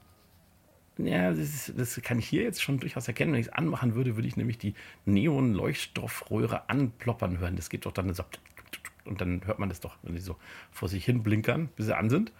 Ja, 1.07 1.33
das, 1.33 1.73
das, 1.77 2.01
kann 2.03 2.19
ich 2.19 2.29
hier 2.29 2.43
jetzt 2.43 2.63
schon 2.63 2.79
durchaus 2.79 3.09
erkennen. 3.09 3.33
Wenn 3.33 3.41
ich 3.41 3.47
es 3.47 3.53
anmachen 3.53 3.95
würde, 3.95 4.17
würde 4.17 4.29
ich 4.29 4.37
nämlich 4.37 4.59
die 4.59 4.75
Neon-Leuchtstoffröhre 5.05 6.69
anploppern 6.69 7.39
hören. 7.39 7.57
Das 7.57 7.71
geht 7.71 7.87
doch 7.87 7.93
dann 7.93 8.13
so. 8.15 8.25
Und 9.05 9.21
dann 9.21 9.45
hört 9.47 9.59
man 9.59 9.69
das 9.69 9.81
doch, 9.81 9.97
wenn 10.03 10.17
sie 10.17 10.23
so 10.23 10.37
vor 10.71 10.89
sich 10.89 11.05
hin 11.05 11.23
blinkern, 11.23 11.69
bis 11.77 11.87
sie 11.87 11.97
an 11.97 12.11
sind. 12.11 12.33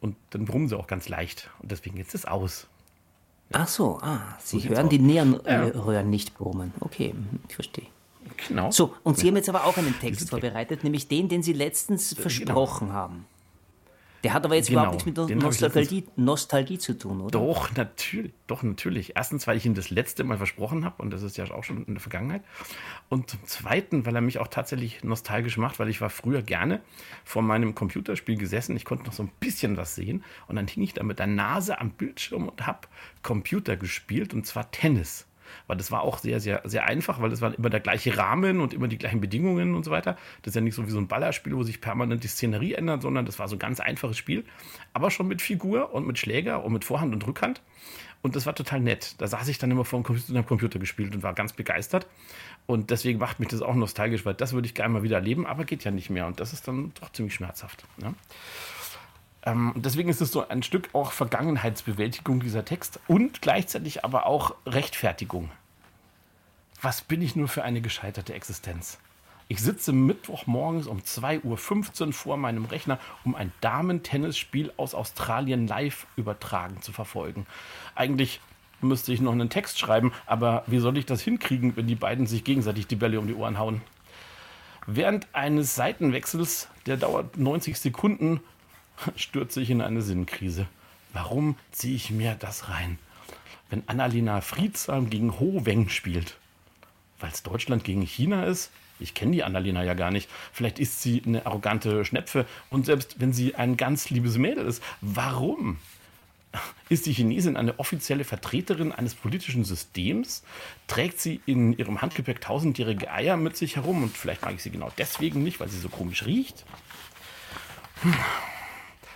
Und 0.00 0.16
dann 0.30 0.44
brummen 0.44 0.68
sie 0.68 0.78
auch 0.78 0.86
ganz 0.86 1.08
leicht. 1.08 1.50
Und 1.60 1.70
deswegen 1.70 1.98
ist 1.98 2.14
es 2.14 2.24
aus. 2.24 2.68
Ach 3.52 3.66
so, 3.66 3.98
ah, 4.02 4.36
Sie 4.40 4.60
so 4.60 4.68
hören 4.68 4.88
die 4.88 4.98
Neonröhren 4.98 5.94
ja. 5.94 6.02
nicht 6.02 6.36
brummen. 6.36 6.72
Okay, 6.80 7.14
mhm, 7.14 7.40
ich 7.48 7.54
verstehe. 7.54 7.86
Genau. 8.48 8.70
So, 8.70 8.94
und 9.04 9.16
Sie 9.16 9.26
ja. 9.26 9.30
haben 9.30 9.36
jetzt 9.36 9.48
aber 9.48 9.64
auch 9.64 9.76
einen 9.78 9.98
Text 9.98 10.28
vorbereitet, 10.28 10.84
nämlich 10.84 11.08
den, 11.08 11.28
den 11.28 11.42
Sie 11.42 11.54
letztens 11.54 12.10
genau. 12.10 12.22
versprochen 12.22 12.92
haben. 12.92 13.24
Der 14.24 14.32
hat 14.32 14.44
aber 14.44 14.56
jetzt 14.56 14.68
genau, 14.68 14.82
überhaupt 14.82 15.06
nichts 15.06 15.28
mit 15.28 15.42
Nostalgie, 15.42 16.04
Nostalgie, 16.16 16.78
zu 16.78 16.98
tun, 16.98 17.20
oder? 17.20 17.30
Doch, 17.30 17.74
natürlich. 17.76 18.32
Doch, 18.48 18.62
natürlich. 18.62 19.12
Erstens, 19.14 19.46
weil 19.46 19.56
ich 19.56 19.64
ihn 19.64 19.74
das 19.74 19.90
letzte 19.90 20.24
Mal 20.24 20.38
versprochen 20.38 20.84
habe, 20.84 21.00
und 21.02 21.10
das 21.10 21.22
ist 21.22 21.36
ja 21.36 21.48
auch 21.52 21.62
schon 21.62 21.84
in 21.84 21.94
der 21.94 22.00
Vergangenheit. 22.00 22.42
Und 23.08 23.30
zum 23.30 23.44
Zweiten, 23.46 24.06
weil 24.06 24.16
er 24.16 24.20
mich 24.20 24.38
auch 24.38 24.48
tatsächlich 24.48 25.04
nostalgisch 25.04 25.56
macht, 25.56 25.78
weil 25.78 25.88
ich 25.88 26.00
war 26.00 26.10
früher 26.10 26.42
gerne 26.42 26.80
vor 27.24 27.42
meinem 27.42 27.74
Computerspiel 27.74 28.36
gesessen. 28.36 28.76
Ich 28.76 28.84
konnte 28.84 29.04
noch 29.04 29.12
so 29.12 29.22
ein 29.22 29.30
bisschen 29.38 29.76
was 29.76 29.94
sehen. 29.94 30.24
Und 30.48 30.56
dann 30.56 30.66
hing 30.66 30.82
ich 30.82 30.94
da 30.94 31.04
mit 31.04 31.20
der 31.20 31.28
Nase 31.28 31.80
am 31.80 31.90
Bildschirm 31.90 32.48
und 32.48 32.66
habe 32.66 32.88
Computer 33.22 33.76
gespielt, 33.76 34.34
und 34.34 34.46
zwar 34.46 34.70
Tennis 34.72 35.27
weil 35.66 35.76
das 35.76 35.90
war 35.90 36.02
auch 36.02 36.18
sehr, 36.18 36.40
sehr, 36.40 36.62
sehr 36.64 36.86
einfach, 36.86 37.20
weil 37.20 37.32
es 37.32 37.40
war 37.40 37.54
immer 37.54 37.70
der 37.70 37.80
gleiche 37.80 38.16
Rahmen 38.16 38.60
und 38.60 38.74
immer 38.74 38.88
die 38.88 38.98
gleichen 38.98 39.20
Bedingungen 39.20 39.74
und 39.74 39.84
so 39.84 39.90
weiter. 39.90 40.16
Das 40.42 40.52
ist 40.52 40.54
ja 40.54 40.60
nicht 40.60 40.74
so 40.74 40.86
wie 40.86 40.90
so 40.90 40.98
ein 40.98 41.08
Ballerspiel, 41.08 41.56
wo 41.56 41.62
sich 41.62 41.80
permanent 41.80 42.24
die 42.24 42.28
Szenerie 42.28 42.74
ändert, 42.74 43.02
sondern 43.02 43.26
das 43.26 43.38
war 43.38 43.48
so 43.48 43.56
ein 43.56 43.58
ganz 43.58 43.80
einfaches 43.80 44.16
Spiel, 44.16 44.44
aber 44.92 45.10
schon 45.10 45.28
mit 45.28 45.42
Figur 45.42 45.92
und 45.92 46.06
mit 46.06 46.18
Schläger 46.18 46.64
und 46.64 46.72
mit 46.72 46.84
Vorhand 46.84 47.12
und 47.12 47.26
Rückhand. 47.26 47.62
Und 48.20 48.34
das 48.34 48.46
war 48.46 48.54
total 48.54 48.80
nett. 48.80 49.14
Da 49.18 49.28
saß 49.28 49.46
ich 49.48 49.58
dann 49.58 49.70
immer 49.70 49.84
vor 49.84 50.00
dem 50.00 50.04
Computer 50.04 50.34
und 50.34 50.46
Computer 50.46 50.78
gespielt 50.78 51.14
und 51.14 51.22
war 51.22 51.34
ganz 51.34 51.52
begeistert. 51.52 52.06
Und 52.66 52.90
deswegen 52.90 53.18
macht 53.18 53.38
mich 53.38 53.48
das 53.48 53.62
auch 53.62 53.74
nostalgisch, 53.74 54.26
weil 54.26 54.34
das 54.34 54.52
würde 54.52 54.66
ich 54.66 54.74
gerne 54.74 54.92
mal 54.92 55.02
wieder 55.02 55.16
erleben, 55.16 55.46
aber 55.46 55.64
geht 55.64 55.84
ja 55.84 55.90
nicht 55.90 56.10
mehr. 56.10 56.26
Und 56.26 56.40
das 56.40 56.52
ist 56.52 56.66
dann 56.66 56.92
doch 57.00 57.12
ziemlich 57.12 57.34
schmerzhaft. 57.34 57.84
Ja? 58.02 58.12
Ähm, 59.44 59.72
deswegen 59.76 60.08
ist 60.08 60.20
es 60.20 60.32
so 60.32 60.48
ein 60.48 60.62
Stück 60.62 60.90
auch 60.92 61.12
Vergangenheitsbewältigung 61.12 62.40
dieser 62.40 62.64
Text 62.64 63.00
und 63.06 63.40
gleichzeitig 63.40 64.04
aber 64.04 64.26
auch 64.26 64.54
Rechtfertigung. 64.66 65.50
Was 66.80 67.02
bin 67.02 67.22
ich 67.22 67.36
nur 67.36 67.48
für 67.48 67.64
eine 67.64 67.80
gescheiterte 67.80 68.34
Existenz? 68.34 68.98
Ich 69.50 69.62
sitze 69.62 69.92
Mittwochmorgens 69.92 70.86
um 70.86 70.98
2.15 70.98 72.06
Uhr 72.06 72.12
vor 72.12 72.36
meinem 72.36 72.66
Rechner, 72.66 72.98
um 73.24 73.34
ein 73.34 73.50
Damen-Tennisspiel 73.62 74.72
aus 74.76 74.94
Australien 74.94 75.66
live 75.66 76.06
übertragen 76.16 76.82
zu 76.82 76.92
verfolgen. 76.92 77.46
Eigentlich 77.94 78.40
müsste 78.82 79.12
ich 79.12 79.22
noch 79.22 79.32
einen 79.32 79.48
Text 79.48 79.78
schreiben, 79.78 80.12
aber 80.26 80.64
wie 80.66 80.78
soll 80.78 80.98
ich 80.98 81.06
das 81.06 81.22
hinkriegen, 81.22 81.76
wenn 81.76 81.86
die 81.86 81.94
beiden 81.94 82.26
sich 82.26 82.44
gegenseitig 82.44 82.86
die 82.86 82.96
Bälle 82.96 83.18
um 83.18 83.26
die 83.26 83.34
Ohren 83.34 83.58
hauen? 83.58 83.80
Während 84.86 85.26
eines 85.34 85.74
Seitenwechsels, 85.74 86.68
der 86.86 86.98
dauert 86.98 87.38
90 87.38 87.78
Sekunden, 87.78 88.40
stürze 89.16 89.60
ich 89.60 89.70
in 89.70 89.80
eine 89.80 90.02
Sinnkrise. 90.02 90.66
Warum 91.12 91.56
ziehe 91.72 91.96
ich 91.96 92.10
mir 92.10 92.34
das 92.34 92.68
rein? 92.68 92.98
Wenn 93.70 93.82
Annalena 93.86 94.40
Friedsam 94.40 95.10
gegen 95.10 95.38
Ho 95.40 95.64
Weng 95.64 95.88
spielt. 95.88 96.36
Weil 97.20 97.30
es 97.30 97.42
Deutschland 97.42 97.84
gegen 97.84 98.02
China 98.02 98.44
ist? 98.44 98.70
Ich 99.00 99.14
kenne 99.14 99.32
die 99.32 99.44
Annalena 99.44 99.84
ja 99.84 99.94
gar 99.94 100.10
nicht. 100.10 100.28
Vielleicht 100.52 100.78
ist 100.78 101.02
sie 101.02 101.22
eine 101.24 101.46
arrogante 101.46 102.04
Schnepfe. 102.04 102.46
Und 102.70 102.86
selbst 102.86 103.20
wenn 103.20 103.32
sie 103.32 103.54
ein 103.54 103.76
ganz 103.76 104.10
liebes 104.10 104.38
Mädel 104.38 104.66
ist, 104.66 104.82
warum? 105.00 105.78
Ist 106.88 107.04
die 107.04 107.12
Chinesin 107.12 107.58
eine 107.58 107.78
offizielle 107.78 108.24
Vertreterin 108.24 108.92
eines 108.92 109.14
politischen 109.14 109.64
Systems? 109.64 110.42
Trägt 110.86 111.20
sie 111.20 111.40
in 111.44 111.76
ihrem 111.76 112.00
Handgepäck 112.00 112.40
tausendjährige 112.40 113.12
Eier 113.12 113.36
mit 113.36 113.56
sich 113.56 113.76
herum? 113.76 114.04
Und 114.04 114.16
vielleicht 114.16 114.42
mag 114.42 114.54
ich 114.54 114.62
sie 114.62 114.70
genau 114.70 114.90
deswegen 114.96 115.42
nicht, 115.42 115.60
weil 115.60 115.68
sie 115.68 115.78
so 115.78 115.90
komisch 115.90 116.24
riecht? 116.24 116.64
Hm. 118.02 118.14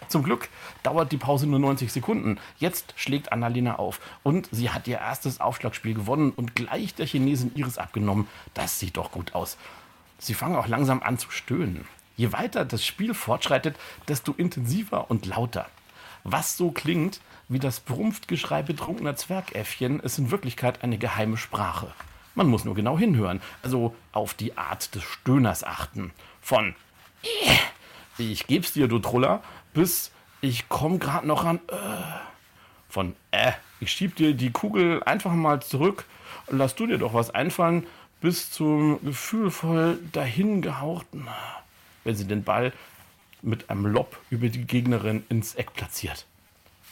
Zum 0.08 0.22
Glück 0.22 0.48
dauert 0.82 1.12
die 1.12 1.16
Pause 1.16 1.46
nur 1.46 1.58
90 1.58 1.92
Sekunden. 1.92 2.38
Jetzt 2.58 2.94
schlägt 2.96 3.32
Annalena 3.32 3.76
auf 3.76 4.00
und 4.22 4.48
sie 4.50 4.70
hat 4.70 4.86
ihr 4.88 4.98
erstes 4.98 5.40
Aufschlagspiel 5.40 5.94
gewonnen 5.94 6.32
und 6.32 6.54
gleich 6.54 6.94
der 6.94 7.06
Chinesin 7.06 7.52
ihres 7.54 7.78
abgenommen. 7.78 8.28
Das 8.54 8.78
sieht 8.78 8.96
doch 8.96 9.10
gut 9.10 9.34
aus. 9.34 9.56
Sie 10.18 10.34
fangen 10.34 10.56
auch 10.56 10.68
langsam 10.68 11.02
an 11.02 11.18
zu 11.18 11.30
stöhnen. 11.30 11.86
Je 12.16 12.32
weiter 12.32 12.64
das 12.64 12.84
Spiel 12.84 13.14
fortschreitet, 13.14 13.76
desto 14.08 14.32
intensiver 14.32 15.10
und 15.10 15.26
lauter. 15.26 15.66
Was 16.24 16.56
so 16.56 16.70
klingt 16.70 17.20
wie 17.48 17.58
das 17.58 17.80
Brumpftgeschrei 17.80 18.62
betrunkener 18.62 19.16
Zwergäffchen, 19.16 20.00
ist 20.00 20.18
in 20.18 20.30
Wirklichkeit 20.30 20.82
eine 20.84 20.98
geheime 20.98 21.36
Sprache. 21.36 21.92
Man 22.34 22.46
muss 22.46 22.64
nur 22.64 22.74
genau 22.74 22.98
hinhören, 22.98 23.42
also 23.62 23.94
auf 24.12 24.34
die 24.34 24.56
Art 24.56 24.94
des 24.94 25.02
Stöhners 25.02 25.64
achten. 25.64 26.12
Von 26.40 26.74
ich 28.18 28.46
geb's 28.46 28.72
dir, 28.72 28.88
du 28.88 28.98
Truller, 28.98 29.42
bis 29.72 30.10
ich 30.40 30.68
komme 30.68 30.98
gerade 30.98 31.26
noch 31.26 31.44
an. 31.44 31.60
Äh, 31.68 31.76
von 32.88 33.14
äh, 33.30 33.52
ich 33.80 33.90
schieb 33.90 34.16
dir 34.16 34.34
die 34.34 34.50
Kugel 34.50 35.02
einfach 35.04 35.32
mal 35.32 35.62
zurück 35.62 36.04
und 36.46 36.58
lass 36.58 36.74
du 36.74 36.86
dir 36.86 36.98
doch 36.98 37.14
was 37.14 37.30
einfallen, 37.30 37.86
bis 38.20 38.50
zum 38.50 39.04
gefühlvoll 39.04 39.98
dahingehauchten, 40.12 41.26
wenn 42.04 42.14
sie 42.14 42.26
den 42.26 42.44
Ball 42.44 42.72
mit 43.42 43.70
einem 43.70 43.86
Lob 43.86 44.18
über 44.30 44.48
die 44.48 44.64
Gegnerin 44.66 45.24
ins 45.28 45.54
Eck 45.54 45.74
platziert. 45.74 46.26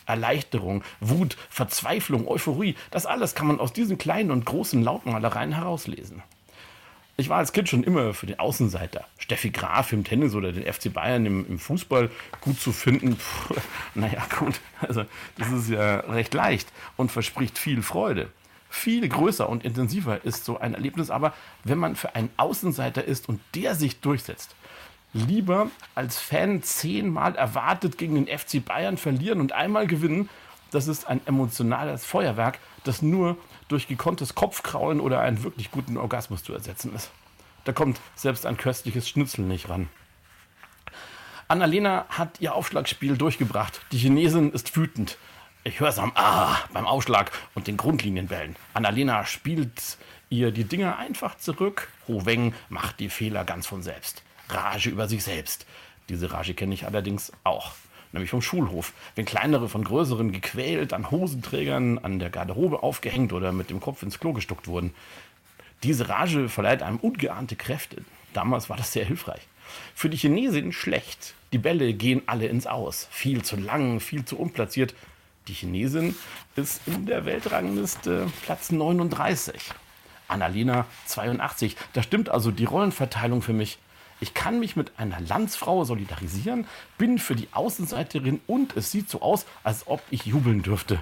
Erleichterung, 0.06 0.82
Wut, 0.98 1.36
Verzweiflung, 1.48 2.26
Euphorie, 2.26 2.74
das 2.90 3.06
alles 3.06 3.34
kann 3.34 3.46
man 3.46 3.60
aus 3.60 3.72
diesen 3.72 3.96
kleinen 3.96 4.32
und 4.32 4.44
großen 4.44 4.82
Lautmalereien 4.82 5.52
herauslesen. 5.52 6.22
Ich 7.20 7.28
war 7.28 7.36
als 7.36 7.52
Kind 7.52 7.68
schon 7.68 7.84
immer 7.84 8.14
für 8.14 8.24
den 8.24 8.38
Außenseiter. 8.38 9.04
Steffi 9.18 9.50
Graf 9.50 9.92
im 9.92 10.04
Tennis 10.04 10.34
oder 10.34 10.52
den 10.52 10.64
FC 10.64 10.90
Bayern 10.90 11.26
im, 11.26 11.46
im 11.46 11.58
Fußball 11.58 12.10
gut 12.40 12.58
zu 12.58 12.72
finden. 12.72 13.16
Puh, 13.16 13.54
naja, 13.94 14.22
gut. 14.38 14.58
Also, 14.80 15.04
das 15.36 15.52
ist 15.52 15.68
ja 15.68 16.00
recht 16.00 16.32
leicht 16.32 16.72
und 16.96 17.12
verspricht 17.12 17.58
viel 17.58 17.82
Freude. 17.82 18.30
Viel 18.70 19.06
größer 19.06 19.46
und 19.50 19.66
intensiver 19.66 20.24
ist 20.24 20.46
so 20.46 20.60
ein 20.60 20.72
Erlebnis 20.72 21.10
aber, 21.10 21.34
wenn 21.62 21.76
man 21.76 21.94
für 21.94 22.14
einen 22.14 22.30
Außenseiter 22.38 23.04
ist 23.04 23.28
und 23.28 23.40
der 23.54 23.74
sich 23.74 24.00
durchsetzt. 24.00 24.54
Lieber 25.12 25.70
als 25.94 26.18
Fan 26.18 26.62
zehnmal 26.62 27.34
erwartet 27.34 27.98
gegen 27.98 28.14
den 28.14 28.38
FC 28.38 28.64
Bayern 28.64 28.96
verlieren 28.96 29.40
und 29.40 29.52
einmal 29.52 29.86
gewinnen, 29.86 30.30
das 30.70 30.88
ist 30.88 31.06
ein 31.06 31.20
emotionales 31.26 32.04
Feuerwerk, 32.04 32.58
das 32.84 33.02
nur 33.02 33.36
durch 33.68 33.88
gekonntes 33.88 34.34
Kopfkraulen 34.34 35.00
oder 35.00 35.20
einen 35.20 35.42
wirklich 35.42 35.70
guten 35.70 35.96
Orgasmus 35.96 36.42
zu 36.42 36.52
ersetzen 36.52 36.94
ist. 36.94 37.10
Da 37.64 37.72
kommt 37.72 38.00
selbst 38.14 38.46
ein 38.46 38.56
köstliches 38.56 39.08
Schnitzel 39.08 39.44
nicht 39.44 39.68
ran. 39.68 39.88
Annalena 41.48 42.06
hat 42.08 42.40
ihr 42.40 42.54
Aufschlagspiel 42.54 43.16
durchgebracht. 43.16 43.80
Die 43.92 43.98
Chinesin 43.98 44.52
ist 44.52 44.76
wütend. 44.76 45.18
Ich 45.64 45.80
höre 45.80 45.88
es 45.88 45.98
am 45.98 46.12
Ah 46.14 46.56
beim 46.72 46.86
Aufschlag 46.86 47.32
und 47.54 47.66
den 47.66 47.76
Grundlinienbällen. 47.76 48.56
Annalena 48.72 49.26
spielt 49.26 49.98
ihr 50.30 50.52
die 50.52 50.64
Dinger 50.64 50.96
einfach 50.96 51.36
zurück. 51.36 51.88
Ho 52.08 52.24
Weng 52.24 52.54
macht 52.68 53.00
die 53.00 53.10
Fehler 53.10 53.44
ganz 53.44 53.66
von 53.66 53.82
selbst. 53.82 54.22
Rage 54.48 54.90
über 54.90 55.08
sich 55.08 55.22
selbst. 55.22 55.66
Diese 56.08 56.32
Rage 56.32 56.54
kenne 56.54 56.72
ich 56.72 56.86
allerdings 56.86 57.32
auch 57.44 57.72
nämlich 58.12 58.30
vom 58.30 58.42
Schulhof. 58.42 58.92
Wenn 59.14 59.24
kleinere 59.24 59.68
von 59.68 59.84
größeren 59.84 60.32
gequält, 60.32 60.92
an 60.92 61.10
Hosenträgern, 61.10 61.98
an 61.98 62.18
der 62.18 62.30
Garderobe 62.30 62.82
aufgehängt 62.82 63.32
oder 63.32 63.52
mit 63.52 63.70
dem 63.70 63.80
Kopf 63.80 64.02
ins 64.02 64.18
Klo 64.18 64.32
gestuckt 64.32 64.66
wurden. 64.66 64.94
Diese 65.82 66.08
Rage 66.08 66.48
verleiht 66.48 66.82
einem 66.82 66.98
ungeahnte 66.98 67.56
Kräfte. 67.56 68.04
Damals 68.32 68.68
war 68.68 68.76
das 68.76 68.92
sehr 68.92 69.04
hilfreich. 69.04 69.40
Für 69.94 70.10
die 70.10 70.16
Chinesin 70.16 70.72
schlecht. 70.72 71.34
Die 71.52 71.58
Bälle 71.58 71.94
gehen 71.94 72.22
alle 72.26 72.46
ins 72.46 72.66
Aus. 72.66 73.08
Viel 73.10 73.42
zu 73.42 73.56
lang, 73.56 74.00
viel 74.00 74.24
zu 74.24 74.38
unplatziert. 74.38 74.94
Die 75.48 75.54
Chinesin 75.54 76.14
ist 76.56 76.82
in 76.86 77.06
der 77.06 77.24
Weltrangliste 77.24 78.26
Platz 78.42 78.70
39. 78.70 79.54
Annalena 80.28 80.86
82. 81.06 81.76
Da 81.92 82.02
stimmt 82.02 82.28
also 82.28 82.50
die 82.50 82.64
Rollenverteilung 82.64 83.42
für 83.42 83.52
mich. 83.52 83.78
Ich 84.20 84.34
kann 84.34 84.60
mich 84.60 84.76
mit 84.76 84.92
einer 84.98 85.20
Landsfrau 85.20 85.84
solidarisieren, 85.84 86.66
bin 86.98 87.18
für 87.18 87.34
die 87.34 87.48
Außenseiterin 87.52 88.40
und 88.46 88.76
es 88.76 88.90
sieht 88.90 89.08
so 89.08 89.22
aus, 89.22 89.46
als 89.64 89.86
ob 89.86 90.02
ich 90.10 90.26
jubeln 90.26 90.62
dürfte. 90.62 91.00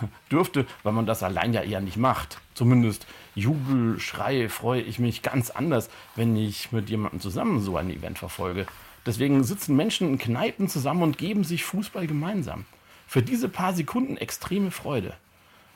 dürfte, 0.30 0.66
weil 0.82 0.92
man 0.92 1.06
das 1.06 1.22
allein 1.22 1.52
ja 1.52 1.62
eher 1.62 1.80
nicht 1.80 1.96
macht. 1.96 2.38
Zumindest 2.54 3.06
Jubel, 3.34 3.98
Schrei, 4.00 4.48
freue 4.48 4.82
ich 4.82 4.98
mich 4.98 5.22
ganz 5.22 5.50
anders, 5.50 5.90
wenn 6.16 6.36
ich 6.36 6.72
mit 6.72 6.90
jemandem 6.90 7.20
zusammen 7.20 7.60
so 7.60 7.76
ein 7.76 7.90
Event 7.90 8.18
verfolge. 8.18 8.66
Deswegen 9.06 9.44
sitzen 9.44 9.76
Menschen 9.76 10.08
in 10.08 10.18
Kneipen 10.18 10.68
zusammen 10.68 11.02
und 11.02 11.18
geben 11.18 11.44
sich 11.44 11.64
Fußball 11.64 12.06
gemeinsam. 12.06 12.64
Für 13.06 13.22
diese 13.22 13.48
paar 13.48 13.74
Sekunden 13.74 14.16
extreme 14.16 14.70
Freude. 14.70 15.14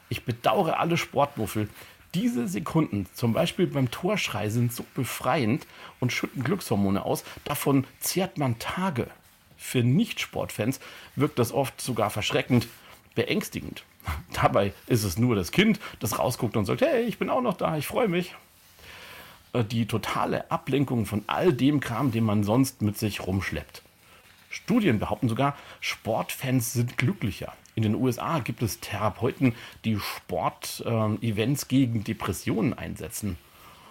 Ich 0.09 0.25
bedauere 0.25 0.79
alle 0.79 0.97
Sportmuffel, 0.97 1.69
diese 2.19 2.49
Sekunden, 2.49 3.07
zum 3.15 3.33
Beispiel 3.33 3.69
beim 3.69 3.93
Torschrei, 3.93 4.49
sind 4.49 4.73
so 4.73 4.85
befreiend 4.95 5.67
und 6.01 6.13
schütten 6.13 6.43
Glückshormone 6.43 7.05
aus. 7.05 7.23
Davon 7.45 7.87
zehrt 8.01 8.39
man 8.39 8.59
Tage. 8.59 9.07
Für 9.57 9.85
Nicht-Sportfans 9.85 10.81
wirkt 11.15 11.39
das 11.39 11.53
oft 11.53 11.81
sogar 11.81 12.11
verschreckend, 12.11 12.67
beängstigend. 13.15 13.85
Dabei 14.33 14.73
ist 14.89 15.05
es 15.05 15.17
nur 15.17 15.37
das 15.37 15.53
Kind, 15.53 15.79
das 16.01 16.19
rausguckt 16.19 16.57
und 16.57 16.65
sagt, 16.65 16.81
hey, 16.81 17.05
ich 17.05 17.19
bin 17.19 17.31
auch 17.31 17.41
noch 17.41 17.57
da, 17.57 17.77
ich 17.77 17.87
freue 17.87 18.09
mich. 18.09 18.35
Äh, 19.53 19.63
die 19.63 19.87
totale 19.87 20.51
Ablenkung 20.51 21.07
von 21.07 21.23
all 21.29 21.53
dem 21.53 21.79
Kram, 21.79 22.11
den 22.11 22.25
man 22.25 22.43
sonst 22.43 22.83
mit 22.83 22.99
sich 22.99 23.25
rumschleppt. 23.25 23.83
Studien 24.51 24.99
behaupten 24.99 25.29
sogar, 25.29 25.57
Sportfans 25.81 26.73
sind 26.73 26.99
glücklicher. 26.99 27.53
In 27.79 27.85
den 27.85 27.95
USA 27.95 28.41
gibt 28.41 28.61
es 28.61 28.81
Therapeuten, 28.81 29.55
die 29.85 30.01
Sportevents 30.01 31.63
äh, 31.63 31.67
gegen 31.69 32.03
Depressionen 32.03 32.75
einsetzen. 32.75 33.39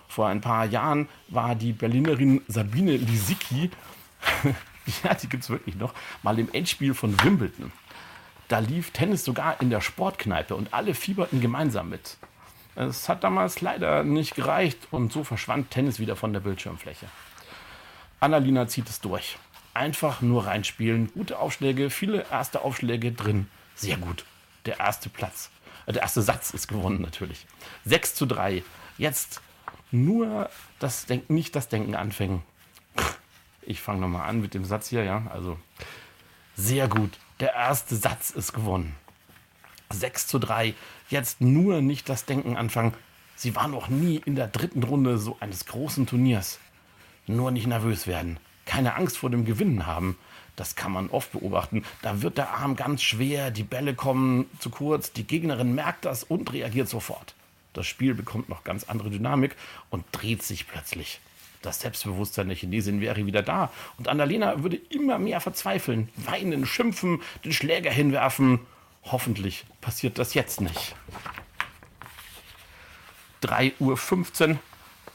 Vor 0.10 0.28
ein 0.28 0.42
paar 0.42 0.66
Jahren 0.66 1.08
war 1.30 1.56
die 1.56 1.72
Berlinerin 1.72 2.42
Sabine 2.50 2.98
Lisicki, 2.98 3.72
ja, 5.06 5.14
die 5.14 5.30
gibt 5.30 5.44
es 5.44 5.50
wirklich 5.50 5.78
noch, 5.78 5.94
mal 6.22 6.38
im 6.38 6.52
Endspiel 6.52 6.94
von 6.94 7.16
Wimbledon. 7.24 7.72
Da 8.50 8.60
lief 8.60 8.92
Tennis 8.92 9.24
sogar 9.24 9.62
in 9.62 9.70
der 9.70 9.80
Sportkneipe 9.80 10.54
und 10.54 10.74
alle 10.74 10.94
fieberten 10.94 11.40
gemeinsam 11.40 11.88
mit. 11.88 12.18
Es 12.76 13.08
hat 13.08 13.24
damals 13.24 13.62
leider 13.62 14.04
nicht 14.04 14.36
gereicht 14.36 14.80
und 14.92 15.14
so 15.14 15.24
verschwand 15.24 15.72
Tennis 15.72 15.98
wieder 15.98 16.18
von 16.18 16.34
der 16.34 16.42
Bildschirmfläche. 16.42 17.06
Annalina 18.20 18.68
zieht 18.68 18.90
es 18.90 19.00
durch. 19.00 19.38
Einfach 19.74 20.22
nur 20.22 20.46
reinspielen, 20.46 21.10
gute 21.14 21.40
Aufschläge, 21.40 21.90
viele 21.90 22.26
erste 22.30 22.66
Aufschläge 22.66 23.14
drin. 23.14 23.48
Sehr 23.78 23.98
gut. 23.98 24.26
Der 24.66 24.80
erste 24.80 25.08
Platz. 25.08 25.50
Äh, 25.86 25.94
der 25.94 26.02
erste 26.02 26.22
Satz 26.22 26.52
ist 26.52 26.68
gewonnen 26.68 27.02
natürlich. 27.02 27.46
6 27.86 28.16
zu 28.16 28.26
3. 28.26 28.64
Jetzt 28.98 29.42
nur 29.92 30.50
das 30.80 31.06
Denken, 31.06 31.34
nicht 31.34 31.56
das 31.56 31.70
Denken 31.70 31.96
anfangen. 31.96 32.44
Ich 33.62 33.80
fange 33.82 34.02
nochmal 34.02 34.28
an 34.28 34.42
mit 34.42 34.54
dem 34.54 34.66
Satz 34.66 34.90
hier, 34.90 35.04
ja. 35.04 35.28
Also 35.30 35.58
sehr 36.56 36.88
gut. 36.88 37.12
Der 37.40 37.54
erste 37.54 37.96
Satz 37.96 38.32
ist 38.32 38.54
gewonnen. 38.54 38.96
6 39.92 40.28
zu 40.28 40.40
3. 40.40 40.74
Jetzt 41.10 41.40
nur 41.40 41.82
nicht 41.82 42.10
das 42.10 42.26
Denken 42.26 42.58
anfangen. 42.58 42.94
Sie 43.36 43.56
war 43.56 43.68
noch 43.68 43.88
nie 43.88 44.22
in 44.26 44.36
der 44.36 44.48
dritten 44.48 44.84
Runde 44.84 45.20
so 45.20 45.38
eines 45.40 45.66
großen 45.68 46.08
Turniers. 46.08 46.60
Nur 47.28 47.52
nicht 47.52 47.68
nervös 47.68 48.08
werden. 48.08 48.40
Keine 48.66 48.96
Angst 48.96 49.20
vor 49.20 49.30
dem 49.30 49.46
Gewinnen 49.46 49.86
haben. 49.86 50.18
Das 50.58 50.76
kann 50.76 50.92
man 50.92 51.10
oft 51.12 51.32
beobachten. 51.32 51.86
Da 52.02 52.22
wird 52.22 52.38
der 52.38 52.50
Arm 52.50 52.76
ganz 52.76 53.04
schwer, 53.04 53.52
die 53.52 53.64
Bälle 53.64 53.94
kommen 53.94 54.50
zu 54.60 54.72
kurz, 54.72 55.14
die 55.14 55.26
Gegnerin 55.26 55.74
merkt 55.76 56.04
das 56.04 56.24
und 56.24 56.52
reagiert 56.52 56.90
sofort. 56.90 57.36
Das 57.74 57.86
Spiel 57.86 58.16
bekommt 58.16 58.50
noch 58.50 58.64
ganz 58.64 58.86
andere 58.86 59.12
Dynamik 59.12 59.56
und 59.92 60.04
dreht 60.12 60.42
sich 60.42 60.68
plötzlich. 60.68 61.22
Das 61.62 61.80
Selbstbewusstsein 61.80 62.48
der 62.48 62.58
Chinesin 62.58 63.02
wäre 63.02 63.28
wieder 63.28 63.44
da 63.44 63.72
und 64.00 64.08
Annalena 64.08 64.64
würde 64.64 64.78
immer 64.90 65.20
mehr 65.20 65.42
verzweifeln, 65.42 66.10
weinen, 66.16 66.66
schimpfen, 66.66 67.22
den 67.46 67.54
Schläger 67.54 67.92
hinwerfen. 67.92 68.60
Hoffentlich 69.04 69.64
passiert 69.80 70.18
das 70.18 70.34
jetzt 70.34 70.60
nicht. 70.60 70.96
3.15 73.44 74.50
Uhr. 74.50 74.60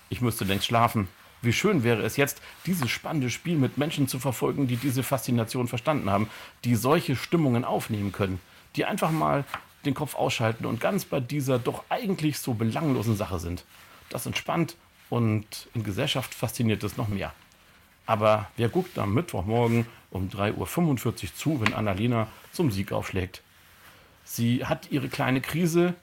Ich 0.09 0.21
müsste 0.21 0.45
längst 0.45 0.67
schlafen. 0.67 1.09
Wie 1.43 1.53
schön 1.53 1.83
wäre 1.83 2.03
es 2.03 2.17
jetzt, 2.17 2.41
dieses 2.67 2.89
spannende 2.89 3.29
Spiel 3.29 3.57
mit 3.57 3.77
Menschen 3.77 4.07
zu 4.07 4.21
verfolgen, 4.21 4.69
die 4.69 4.77
diese 4.77 5.03
Faszination 5.03 5.67
verstanden 5.67 6.09
haben, 6.09 6.31
die 6.65 6.77
solche 6.77 7.17
Stimmungen 7.17 7.65
aufnehmen 7.65 8.13
können, 8.13 8.39
die 8.77 8.85
einfach 8.85 9.11
mal 9.11 9.45
den 9.85 9.95
Kopf 9.95 10.15
ausschalten 10.15 10.65
und 10.67 10.81
ganz 10.81 11.05
bei 11.05 11.19
dieser 11.19 11.59
doch 11.59 11.83
eigentlich 11.89 12.39
so 12.39 12.55
belanglosen 12.55 13.17
Sache 13.17 13.41
sind. 13.41 13.65
Das 14.09 14.25
entspannt 14.25 14.77
und 15.11 15.69
in 15.75 15.83
Gesellschaft 15.83 16.33
fasziniert 16.33 16.85
es 16.85 16.97
noch 16.97 17.09
mehr. 17.09 17.33
Aber 18.07 18.49
wer 18.57 18.69
guckt 18.69 18.97
am 18.97 19.13
Mittwochmorgen 19.13 19.87
um 20.11 20.29
3.45 20.29 21.07
Uhr 21.07 21.17
zu, 21.35 21.61
wenn 21.61 21.75
Annalena 21.75 22.29
zum 22.53 22.71
Sieg 22.71 22.93
aufschlägt? 22.93 23.43
Sie 24.25 24.65
hat 24.65 24.93
ihre 24.93 25.09
kleine 25.09 25.41
Krise, 25.41 25.95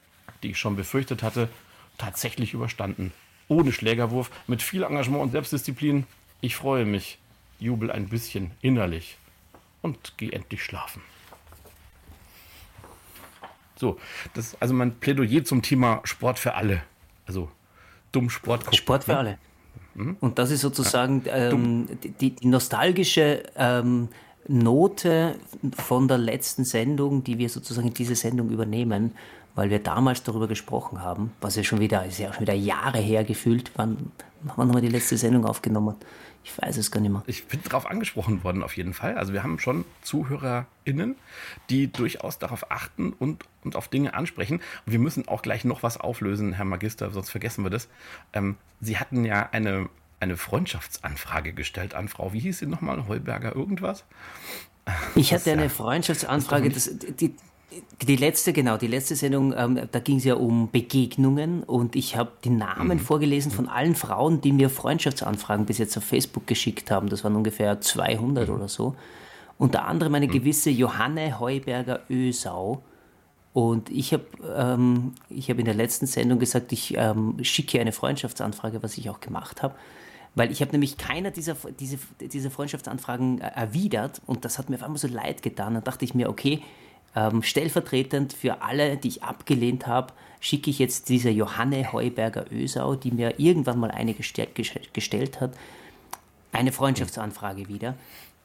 die 0.43 0.51
ich 0.51 0.59
schon 0.59 0.75
befürchtet 0.75 1.23
hatte, 1.23 1.47
tatsächlich 1.97 2.53
überstanden 2.53 3.13
ohne 3.49 3.73
Schlägerwurf, 3.73 4.31
mit 4.47 4.61
viel 4.61 4.83
Engagement 4.83 5.23
und 5.23 5.31
Selbstdisziplin. 5.31 6.05
Ich 6.39 6.55
freue 6.55 6.85
mich, 6.85 7.19
jubel 7.59 7.91
ein 7.91 8.07
bisschen 8.07 8.51
innerlich 8.61 9.17
und 9.81 10.17
gehe 10.17 10.31
endlich 10.31 10.63
schlafen. 10.63 11.01
So, 13.75 13.97
das 14.33 14.47
ist 14.47 14.61
also 14.61 14.73
mein 14.73 14.95
Plädoyer 14.95 15.43
zum 15.43 15.61
Thema 15.61 16.01
Sport 16.03 16.39
für 16.39 16.55
alle. 16.55 16.83
Also 17.25 17.49
dumm 18.11 18.29
Sport 18.29 18.65
gucken. 18.65 18.77
Sport 18.77 19.03
für 19.05 19.11
ne? 19.11 19.17
alle. 19.17 19.37
Mhm. 19.95 20.17
Und 20.19 20.37
das 20.37 20.51
ist 20.51 20.61
sozusagen 20.61 21.23
ja. 21.25 21.51
ähm, 21.51 21.87
die, 22.19 22.31
die, 22.31 22.47
nostalgische 22.47 23.43
ähm, 23.55 24.09
Note 24.47 25.35
von 25.77 26.07
der 26.07 26.17
letzten 26.17 26.65
Sendung, 26.65 27.23
die 27.23 27.37
wir 27.37 27.49
sozusagen 27.49 27.87
in 27.87 27.93
diese 27.93 28.15
Sendung 28.15 28.49
übernehmen 28.49 29.15
weil 29.55 29.69
wir 29.69 29.79
damals 29.79 30.23
darüber 30.23 30.47
gesprochen 30.47 31.01
haben, 31.01 31.31
was 31.41 31.55
ja 31.55 31.63
schon 31.63 31.79
wieder, 31.79 32.05
ist 32.05 32.19
ja 32.19 32.31
schon 32.31 32.41
wieder 32.41 32.53
Jahre 32.53 32.99
her 32.99 33.23
gefühlt. 33.23 33.71
Wann, 33.75 34.11
wann 34.41 34.57
haben 34.57 34.73
wir 34.73 34.81
die 34.81 34.89
letzte 34.89 35.17
Sendung 35.17 35.45
aufgenommen? 35.45 35.95
Ich 36.43 36.57
weiß 36.57 36.77
es 36.77 36.89
gar 36.89 37.01
nicht 37.01 37.11
mehr. 37.11 37.23
Ich 37.27 37.45
bin 37.47 37.59
darauf 37.63 37.85
angesprochen 37.85 38.43
worden, 38.43 38.63
auf 38.63 38.77
jeden 38.77 38.93
Fall. 38.93 39.17
Also 39.17 39.33
wir 39.33 39.43
haben 39.43 39.59
schon 39.59 39.85
ZuhörerInnen, 40.01 41.15
die 41.69 41.91
durchaus 41.91 42.39
darauf 42.39 42.71
achten 42.71 43.13
und, 43.13 43.43
und 43.63 43.75
auf 43.75 43.87
Dinge 43.89 44.13
ansprechen. 44.13 44.61
Und 44.85 44.91
wir 44.91 44.99
müssen 44.99 45.27
auch 45.27 45.41
gleich 45.41 45.65
noch 45.65 45.83
was 45.83 45.97
auflösen, 45.97 46.53
Herr 46.53 46.65
Magister, 46.65 47.11
sonst 47.11 47.29
vergessen 47.29 47.63
wir 47.63 47.69
das. 47.69 47.89
Ähm, 48.33 48.55
Sie 48.79 48.97
hatten 48.97 49.25
ja 49.25 49.49
eine, 49.51 49.89
eine 50.21 50.37
Freundschaftsanfrage 50.37 51.53
gestellt 51.53 51.93
an 51.93 52.07
Frau, 52.07 52.31
wie 52.31 52.39
hieß 52.39 52.59
sie 52.59 52.65
nochmal, 52.65 53.07
Heuberger 53.07 53.53
irgendwas? 53.55 54.05
Ich 55.15 55.33
hatte 55.33 55.51
eine 55.51 55.69
Freundschaftsanfrage, 55.69 56.69
das, 56.69 56.89
die, 57.19 57.35
die 58.01 58.15
letzte, 58.15 58.53
genau, 58.53 58.77
die 58.77 58.87
letzte 58.87 59.15
Sendung, 59.15 59.53
ähm, 59.55 59.79
da 59.91 59.99
ging 59.99 60.17
es 60.17 60.23
ja 60.23 60.35
um 60.35 60.71
Begegnungen 60.71 61.63
und 61.63 61.95
ich 61.95 62.15
habe 62.15 62.31
die 62.43 62.49
Namen 62.49 62.97
mhm. 62.97 63.01
vorgelesen 63.01 63.51
von 63.51 63.67
allen 63.67 63.95
Frauen, 63.95 64.41
die 64.41 64.51
mir 64.51 64.69
Freundschaftsanfragen 64.69 65.65
bis 65.65 65.77
jetzt 65.77 65.95
auf 65.97 66.03
Facebook 66.03 66.47
geschickt 66.47 66.89
haben. 66.89 67.09
Das 67.09 67.23
waren 67.23 67.35
ungefähr 67.35 67.79
200 67.79 68.47
mhm. 68.47 68.55
oder 68.55 68.67
so. 68.67 68.95
Unter 69.57 69.85
anderem 69.85 70.15
eine 70.15 70.27
mhm. 70.27 70.31
gewisse 70.31 70.69
Johanne 70.69 71.39
Heuberger 71.39 72.01
Ösau. 72.09 72.81
Und 73.53 73.89
ich 73.89 74.13
habe 74.13 74.25
ähm, 74.55 75.13
hab 75.31 75.59
in 75.59 75.65
der 75.65 75.73
letzten 75.73 76.05
Sendung 76.05 76.39
gesagt, 76.39 76.71
ich 76.71 76.95
ähm, 76.97 77.35
schicke 77.41 77.79
eine 77.79 77.91
Freundschaftsanfrage, 77.91 78.81
was 78.81 78.97
ich 78.97 79.09
auch 79.09 79.19
gemacht 79.19 79.61
habe. 79.61 79.75
Weil 80.35 80.51
ich 80.51 80.61
habe 80.61 80.71
nämlich 80.71 80.97
keiner 80.97 81.31
dieser, 81.31 81.55
diese, 81.79 81.97
dieser 82.21 82.51
Freundschaftsanfragen 82.51 83.41
erwidert 83.41 84.21
und 84.25 84.45
das 84.45 84.57
hat 84.57 84.69
mir 84.69 84.77
auf 84.77 84.83
einmal 84.83 84.99
so 84.99 85.07
leid 85.07 85.41
getan. 85.41 85.73
Dann 85.73 85.83
dachte 85.83 86.05
ich 86.05 86.13
mir, 86.13 86.29
okay, 86.29 86.61
ähm, 87.15 87.43
stellvertretend 87.43 88.33
für 88.33 88.61
alle, 88.61 88.97
die 88.97 89.07
ich 89.09 89.23
abgelehnt 89.23 89.87
habe, 89.87 90.13
schicke 90.39 90.69
ich 90.69 90.79
jetzt 90.79 91.09
dieser 91.09 91.31
Johanne 91.31 91.91
Heuberger 91.91 92.45
Ösau, 92.51 92.95
die 92.95 93.11
mir 93.11 93.39
irgendwann 93.39 93.79
mal 93.79 93.91
eine 93.91 94.13
gestellt, 94.13 94.55
gestellt 94.93 95.41
hat, 95.41 95.51
eine 96.51 96.71
Freundschaftsanfrage 96.71 97.67
wieder. 97.67 97.95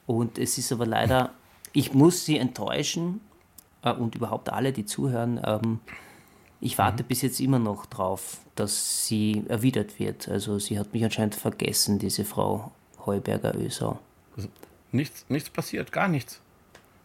Und 0.07 0.38
es 0.38 0.59
ist 0.59 0.72
aber 0.72 0.87
leider, 0.87 1.31
ich 1.72 1.94
muss 1.94 2.24
sie 2.24 2.38
enttäuschen 2.38 3.20
äh, 3.83 3.92
und 3.92 4.14
überhaupt 4.14 4.50
alle, 4.50 4.72
die 4.72 4.85
zuhören. 4.85 5.40
Ähm, 5.44 5.81
ich 6.61 6.79
warte 6.79 7.03
mhm. 7.03 7.09
bis 7.09 7.22
jetzt 7.22 7.40
immer 7.40 7.59
noch 7.59 7.87
drauf, 7.87 8.38
dass 8.55 9.07
sie 9.07 9.44
erwidert 9.48 9.98
wird. 9.98 10.29
Also 10.29 10.59
sie 10.59 10.79
hat 10.79 10.92
mich 10.92 11.05
anscheinend 11.05 11.35
vergessen, 11.35 11.98
diese 11.98 12.24
Frau 12.24 12.72
Heuberger 13.07 13.55
Ösau. 13.55 13.98
Also 14.37 14.48
nichts, 14.92 15.27
nichts 15.29 15.50
passiert, 15.50 15.92
gar 15.92 16.09
nichts. 16.09 16.40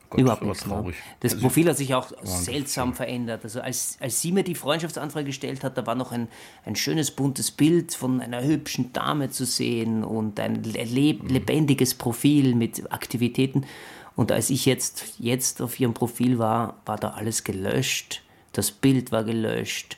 Gott, 0.10 0.22
Überhaupt 0.22 0.42
nichts. 0.42 0.66
Ne? 0.66 0.74
Traurig. 0.74 0.96
Das 1.20 1.34
also 1.34 1.46
Profil 1.46 1.70
hat 1.70 1.78
sich 1.78 1.94
auch 1.94 2.12
seltsam 2.24 2.94
verändert. 2.96 3.44
Also 3.44 3.62
als, 3.62 3.98
als 4.00 4.22
sie 4.22 4.32
mir 4.32 4.44
die 4.44 4.56
Freundschaftsanfrage 4.56 5.26
gestellt 5.26 5.64
hat, 5.64 5.78
da 5.78 5.86
war 5.86 5.96
noch 5.96 6.12
ein, 6.12 6.28
ein 6.66 6.76
schönes 6.76 7.12
buntes 7.12 7.52
Bild 7.52 7.94
von 7.94 8.20
einer 8.20 8.44
hübschen 8.44 8.92
Dame 8.92 9.30
zu 9.30 9.46
sehen 9.46 10.04
und 10.04 10.40
ein 10.40 10.64
leb 10.64 11.24
mhm. 11.24 11.30
lebendiges 11.30 11.94
Profil 11.94 12.56
mit 12.56 12.92
Aktivitäten. 12.92 13.66
Und 14.16 14.32
als 14.32 14.50
ich 14.50 14.66
jetzt, 14.66 15.20
jetzt 15.20 15.62
auf 15.62 15.80
ihrem 15.80 15.94
Profil 15.94 16.40
war, 16.40 16.82
war 16.86 16.98
da 16.98 17.12
alles 17.12 17.44
gelöscht. 17.44 18.24
Das 18.54 18.72
Bild 18.72 19.12
war 19.12 19.24
gelöscht. 19.24 19.98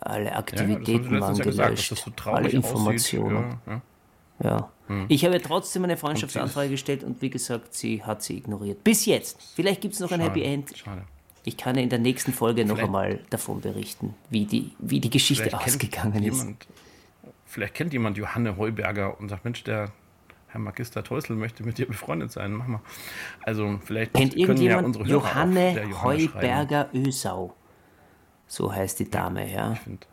Alle 0.00 0.36
Aktivitäten 0.36 1.14
ja, 1.14 1.20
waren 1.20 1.38
gelöscht. 1.38 1.88
Gesagt, 1.88 2.26
alle 2.26 2.50
Informationen. 2.50 3.58
Ja, 3.66 3.72
ja. 3.72 3.82
Ja. 4.42 4.70
Hm. 4.88 5.06
Ich 5.08 5.24
habe 5.24 5.40
trotzdem 5.40 5.84
eine 5.84 5.96
Freundschaftsanfrage 5.96 6.70
gestellt 6.70 7.04
und 7.04 7.20
wie 7.22 7.30
gesagt, 7.30 7.74
sie 7.74 8.02
hat 8.02 8.22
sie 8.22 8.36
ignoriert. 8.38 8.84
Bis 8.84 9.06
jetzt. 9.06 9.40
Vielleicht 9.54 9.80
gibt 9.80 9.94
es 9.94 10.00
noch 10.00 10.08
Schade. 10.08 10.22
ein 10.22 10.28
Happy 10.28 10.42
End. 10.42 10.76
Schade. 10.76 11.02
Ich 11.44 11.56
kann 11.56 11.76
in 11.76 11.88
der 11.88 12.00
nächsten 12.00 12.32
Folge 12.32 12.62
vielleicht, 12.62 12.76
noch 12.76 12.84
einmal 12.84 13.20
davon 13.30 13.60
berichten, 13.60 14.14
wie 14.30 14.46
die, 14.46 14.72
wie 14.78 15.00
die 15.00 15.10
Geschichte 15.10 15.56
ausgegangen 15.56 16.22
ist. 16.24 16.38
Jemand, 16.38 16.66
vielleicht 17.46 17.74
kennt 17.74 17.92
jemand 17.92 18.16
Johanne 18.16 18.56
Heuberger 18.56 19.18
und 19.20 19.28
sagt, 19.28 19.44
Mensch, 19.44 19.62
der 19.62 19.92
Herr 20.48 20.60
Magister 20.60 21.04
Teusel 21.04 21.36
möchte 21.36 21.62
mit 21.62 21.78
dir 21.78 21.86
befreundet 21.86 22.32
sein. 22.32 22.52
Mach 22.52 22.66
mal. 22.66 22.80
Also 23.42 23.78
vielleicht 23.84 24.14
kennt 24.14 24.36
irgendjemand 24.36 24.80
ja 24.80 24.86
unsere 24.86 25.04
Johanne, 25.04 25.82
Johanne 25.82 26.02
Heuberger 26.02 26.88
Ösau. 26.94 27.54
So 28.48 28.72
heißt 28.72 28.98
die 29.00 29.10
Dame, 29.10 29.52
ja. 29.52 29.72
Ich 29.72 29.80
find, 29.80 30.06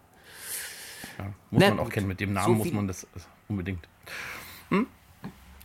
ja 1.18 1.26
muss 1.50 1.62
Na, 1.62 1.70
man 1.70 1.80
auch 1.80 1.90
kennen. 1.90 2.08
Mit 2.08 2.20
dem 2.20 2.34
Namen 2.34 2.58
so 2.58 2.64
muss 2.64 2.74
man 2.74 2.88
das 2.88 3.08
unbedingt. 3.48 3.88
Hm? 4.74 4.88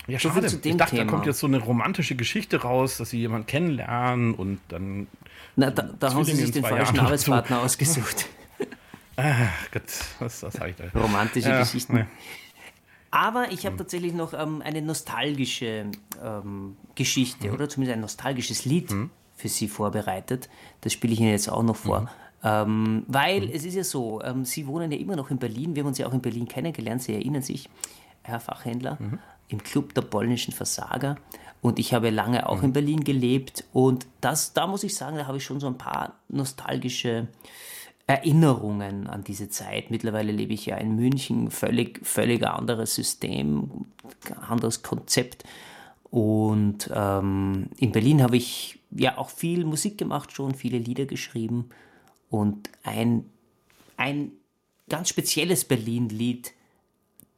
Ja, 0.06 0.18
so 0.18 0.30
schade. 0.30 0.46
ich 0.46 0.76
dachte, 0.76 0.96
Thema. 0.96 1.04
da 1.04 1.10
kommt 1.10 1.26
jetzt 1.26 1.38
so 1.38 1.46
eine 1.46 1.58
romantische 1.58 2.14
Geschichte 2.14 2.62
raus, 2.62 2.96
dass 2.96 3.10
sie 3.10 3.18
jemanden 3.18 3.46
kennenlernen 3.46 4.34
und 4.34 4.60
dann. 4.68 5.06
Na, 5.56 5.70
da, 5.70 5.82
da 5.82 6.14
haben 6.14 6.24
sie 6.24 6.34
sich 6.34 6.50
den 6.50 6.62
falschen 6.62 6.96
Jahren 6.96 7.06
Arbeitspartner 7.06 7.60
ausgesucht. 7.60 8.26
Ach 9.16 9.70
Gott, 9.70 9.82
was, 10.20 10.42
was 10.42 10.54
sag 10.54 10.70
ich 10.70 10.76
da? 10.76 10.84
Romantische 10.98 11.50
ja, 11.50 11.60
Geschichten. 11.60 11.94
Nee. 11.94 12.04
Aber 13.10 13.50
ich 13.50 13.64
habe 13.64 13.72
hm. 13.72 13.78
tatsächlich 13.78 14.14
noch 14.14 14.32
ähm, 14.32 14.62
eine 14.62 14.80
nostalgische 14.80 15.86
ähm, 16.22 16.76
Geschichte 16.94 17.48
hm. 17.48 17.54
oder 17.54 17.68
zumindest 17.68 17.96
ein 17.96 18.00
nostalgisches 18.00 18.64
Lied 18.64 18.90
hm. 18.90 19.10
für 19.34 19.48
Sie 19.48 19.68
vorbereitet. 19.68 20.48
Das 20.82 20.92
spiele 20.92 21.12
ich 21.12 21.20
Ihnen 21.20 21.30
jetzt 21.30 21.50
auch 21.50 21.62
noch 21.62 21.76
vor. 21.76 22.02
Mhm. 22.02 22.08
Ähm, 22.44 23.02
weil 23.08 23.42
mhm. 23.42 23.52
es 23.52 23.64
ist 23.64 23.74
ja 23.74 23.84
so, 23.84 24.22
ähm, 24.22 24.44
Sie 24.44 24.66
wohnen 24.66 24.92
ja 24.92 24.98
immer 24.98 25.16
noch 25.16 25.30
in 25.30 25.38
Berlin. 25.38 25.74
Wir 25.74 25.82
haben 25.82 25.88
uns 25.88 25.98
ja 25.98 26.06
auch 26.06 26.14
in 26.14 26.20
Berlin 26.20 26.46
kennengelernt. 26.46 27.02
Sie 27.02 27.14
erinnern 27.14 27.42
sich, 27.42 27.68
Herr 28.28 28.40
Fachhändler, 28.40 28.96
mhm. 29.00 29.18
im 29.48 29.62
Club 29.62 29.94
der 29.94 30.02
polnischen 30.02 30.52
Versager. 30.52 31.16
Und 31.60 31.78
ich 31.78 31.92
habe 31.92 32.10
lange 32.10 32.48
auch 32.48 32.58
mhm. 32.58 32.64
in 32.64 32.72
Berlin 32.72 33.04
gelebt. 33.04 33.64
Und 33.72 34.06
das, 34.20 34.52
da 34.52 34.66
muss 34.66 34.84
ich 34.84 34.94
sagen, 34.94 35.16
da 35.16 35.26
habe 35.26 35.38
ich 35.38 35.44
schon 35.44 35.60
so 35.60 35.66
ein 35.66 35.78
paar 35.78 36.14
nostalgische 36.28 37.28
Erinnerungen 38.06 39.06
an 39.06 39.24
diese 39.24 39.48
Zeit. 39.50 39.90
Mittlerweile 39.90 40.32
lebe 40.32 40.54
ich 40.54 40.66
ja 40.66 40.76
in 40.76 40.96
München, 40.96 41.50
völlig, 41.50 42.04
völlig 42.06 42.46
anderes 42.46 42.94
System, 42.94 43.86
anderes 44.48 44.82
Konzept. 44.82 45.44
Und 46.10 46.90
ähm, 46.94 47.68
in 47.76 47.92
Berlin 47.92 48.22
habe 48.22 48.38
ich 48.38 48.80
ja 48.90 49.18
auch 49.18 49.28
viel 49.28 49.64
Musik 49.66 49.98
gemacht 49.98 50.32
schon, 50.32 50.54
viele 50.54 50.78
Lieder 50.78 51.04
geschrieben. 51.04 51.68
Und 52.30 52.70
ein, 52.82 53.26
ein 53.96 54.32
ganz 54.88 55.10
spezielles 55.10 55.64
Berlin-Lied, 55.64 56.52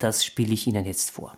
das 0.00 0.24
spiele 0.24 0.54
ich 0.54 0.66
Ihnen 0.66 0.84
jetzt 0.84 1.10
vor. 1.10 1.36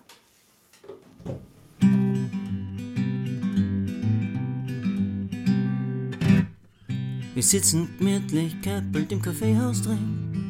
Wir 7.35 7.43
sitzen 7.43 7.89
gemütlich 7.99 8.61
käppelt 8.63 9.11
im 9.11 9.21
Kaffeehaus 9.21 9.83
drin. 9.83 10.49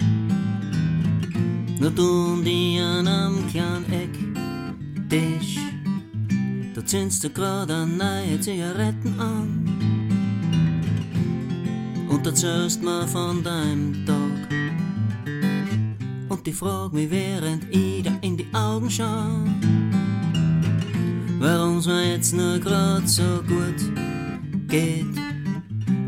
Nur 1.81 1.91
du 1.91 2.35
und 2.35 2.47
ich 2.47 2.81
an 2.81 3.09
einem 3.09 3.49
kleinen 3.49 3.87
Ecktisch. 5.09 5.59
Da 6.75 6.85
zündst 6.85 7.25
du 7.25 7.31
gerade 7.31 7.87
neue 7.87 8.39
Zigaretten 8.41 9.19
an 9.19 9.69
und 12.09 12.27
erzählst 12.27 12.83
mir 12.83 13.09
von 13.09 13.43
deinem 13.43 14.05
Tag. 14.05 14.22
Und 16.43 16.49
ich 16.49 16.57
frag 16.57 16.93
mich, 16.93 17.09
während 17.09 17.63
ich 17.71 18.03
dir 18.03 18.19
in 18.21 18.37
die 18.37 18.49
Augen 18.53 18.91
schau, 18.91 19.29
warum's 21.39 21.87
mir 21.87 22.15
jetzt 22.15 22.35
nur 22.35 22.59
grad 22.59 23.09
so 23.09 23.23
gut 23.47 23.79
geht. 24.67 25.07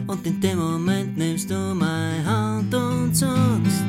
Und 0.09 0.27
in 0.27 0.41
dem 0.41 0.59
Moment 0.59 1.17
nimmst 1.17 1.49
du 1.53 1.55
meine 1.55 2.27
Hand 2.27 2.75
und 2.75 3.15
sagst, 3.15 3.85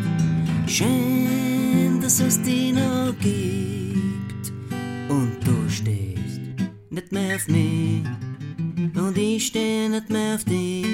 schön, 0.68 2.00
dass 2.00 2.20
es 2.20 2.40
dich 2.44 2.74
noch 2.74 3.16
gibt. 3.20 4.54
Und 5.10 5.38
du 5.44 5.68
stehst 5.68 6.42
nicht 6.92 7.12
mehr 7.12 7.38
auf 7.38 7.48
mich, 7.48 8.04
und 8.96 9.18
ich 9.18 9.48
steh 9.48 9.90
nicht 9.90 10.12
mehr 10.12 10.36
auf 10.36 10.44
dich. 10.44 10.86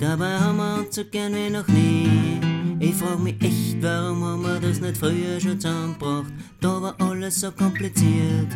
Dabei 0.00 0.38
haben 0.38 0.56
wir 0.56 0.78
uns 0.78 0.94
so 0.94 1.04
gern 1.04 1.34
wie 1.34 1.50
noch 1.50 1.68
nie. 1.68 2.51
Ich 2.82 2.96
frag 2.96 3.20
mich 3.20 3.40
echt, 3.40 3.80
warum 3.80 4.24
haben 4.24 4.42
wir 4.42 4.58
das 4.58 4.80
nicht 4.80 4.96
früher 4.96 5.40
schon 5.40 5.60
zusammengebracht? 5.60 6.32
Da 6.60 6.82
war 6.82 7.00
alles 7.00 7.40
so 7.40 7.52
kompliziert. 7.52 8.48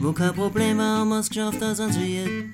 Wo 0.00 0.10
kein 0.10 0.34
Problem 0.34 0.80
haben 0.80 1.10
wir's 1.10 1.28
geschafft, 1.28 1.62
dass 1.62 1.78
uns 1.78 1.96
wird. 1.96 2.46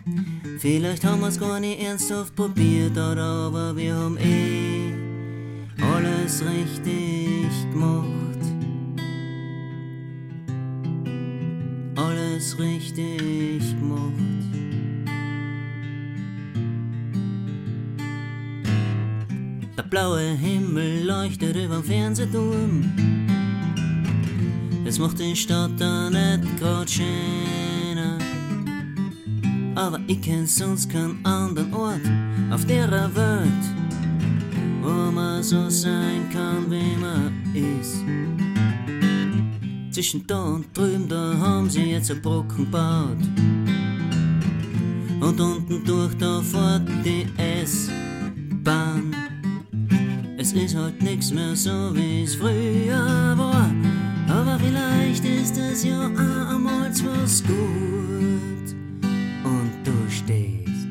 Vielleicht 0.58 1.02
haben 1.02 1.22
wir's 1.22 1.40
gar 1.40 1.58
nicht 1.60 1.80
ernsthaft 1.82 2.37
probiert, 2.37 2.92
oder 2.92 3.22
aber 3.22 3.74
wir 3.74 3.94
haben 3.94 4.18
eh 4.18 4.92
alles 5.82 6.42
richtig 6.44 7.48
gemacht. 7.72 8.44
Alles 11.96 12.58
richtig 12.58 13.60
gemacht. 13.80 14.43
Der 19.76 19.82
blaue 19.82 20.20
Himmel 20.20 21.04
leuchtet 21.04 21.56
über 21.56 21.76
dem 21.76 21.84
Fernsehturm. 21.84 22.84
Es 24.84 25.00
macht 25.00 25.18
die 25.18 25.34
Stadt 25.34 25.72
da 25.78 26.08
nicht 26.10 26.60
grad 26.60 26.88
schöner. 26.88 28.18
Aber 29.74 29.98
ich 30.06 30.20
kenn 30.20 30.46
sonst 30.46 30.88
keinen 30.90 31.24
anderen 31.26 31.74
Ort 31.74 32.00
auf 32.52 32.64
der 32.66 32.88
Welt, 32.88 33.64
wo 34.80 35.10
man 35.10 35.42
so 35.42 35.68
sein 35.68 36.28
kann, 36.32 36.70
wie 36.70 36.96
man 36.96 37.32
ist. 37.52 37.96
Zwischen 39.92 40.24
da 40.26 40.40
und 40.40 40.66
drüben, 40.76 41.08
da 41.08 41.37
haben 41.37 41.68
sie 41.68 41.90
jetzt 41.90 42.12
ein 42.12 42.22
Brocken 42.22 42.70
gebaut. 42.70 43.18
Und 45.20 45.40
unten 45.40 45.84
durch, 45.84 46.14
da 46.18 46.40
fährt 46.42 46.88
die 47.04 47.26
Halt 50.94 51.02
nichts 51.02 51.33
mehr 51.33 51.57
so, 51.57 51.94
wie 51.94 52.22
es 52.22 52.37
früher 52.37 53.35
war. 53.37 53.70
Aber 54.28 54.59
vielleicht 54.59 55.24
ist 55.24 55.57
es 55.59 55.85
ja 55.85 56.07
einmal 56.07 56.90
was 56.90 57.42
gut. 57.42 58.76
Und 59.44 59.72
du 59.83 59.92
stehst 60.09 60.87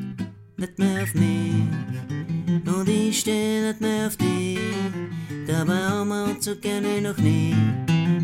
nicht 0.56 0.78
mehr 0.78 1.02
auf 1.02 1.14
mich 1.14 2.66
und 2.66 2.88
ich 2.88 3.20
steh 3.20 3.60
nicht 3.62 3.80
mehr 3.80 4.06
auf 4.08 4.16
dich. 4.16 4.58
Dabei 5.46 5.78
haben 5.88 6.08
wir 6.08 6.24
uns 6.24 6.44
so 6.44 6.54
gerne 6.56 7.00
noch 7.00 7.16
nie. 7.18 7.54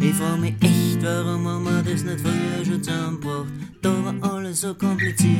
Ich 0.01 0.15
frag 0.15 0.39
mich 0.39 0.55
echt, 0.61 1.03
warum 1.03 1.47
haben 1.47 1.65
wir 1.65 1.83
das 1.83 2.05
nicht 2.05 2.21
früher 2.21 2.65
schon 2.65 2.83
zusammengebracht? 2.83 3.53
Da 3.81 3.91
war 4.05 4.35
alles 4.35 4.61
so 4.61 4.75
kompliziert. 4.75 5.40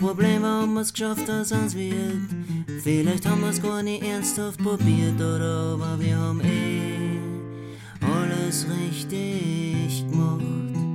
Wo 0.00 0.06
kein 0.06 0.16
Problem 0.16 0.42
war, 0.42 0.62
haben 0.62 0.74
wir's 0.74 0.92
geschafft, 0.92 1.28
dass 1.28 1.50
uns 1.50 1.74
wird. 1.74 2.30
Vielleicht 2.82 3.26
haben 3.26 3.42
wir's 3.42 3.60
gar 3.60 3.82
nicht 3.82 4.02
ernsthaft 4.02 4.62
probiert, 4.62 5.16
oder 5.16 5.74
aber 5.74 5.98
wir 5.98 6.16
haben 6.16 6.40
eh 6.40 7.18
alles 8.00 8.66
richtig 8.68 10.04
gemacht. 10.08 10.87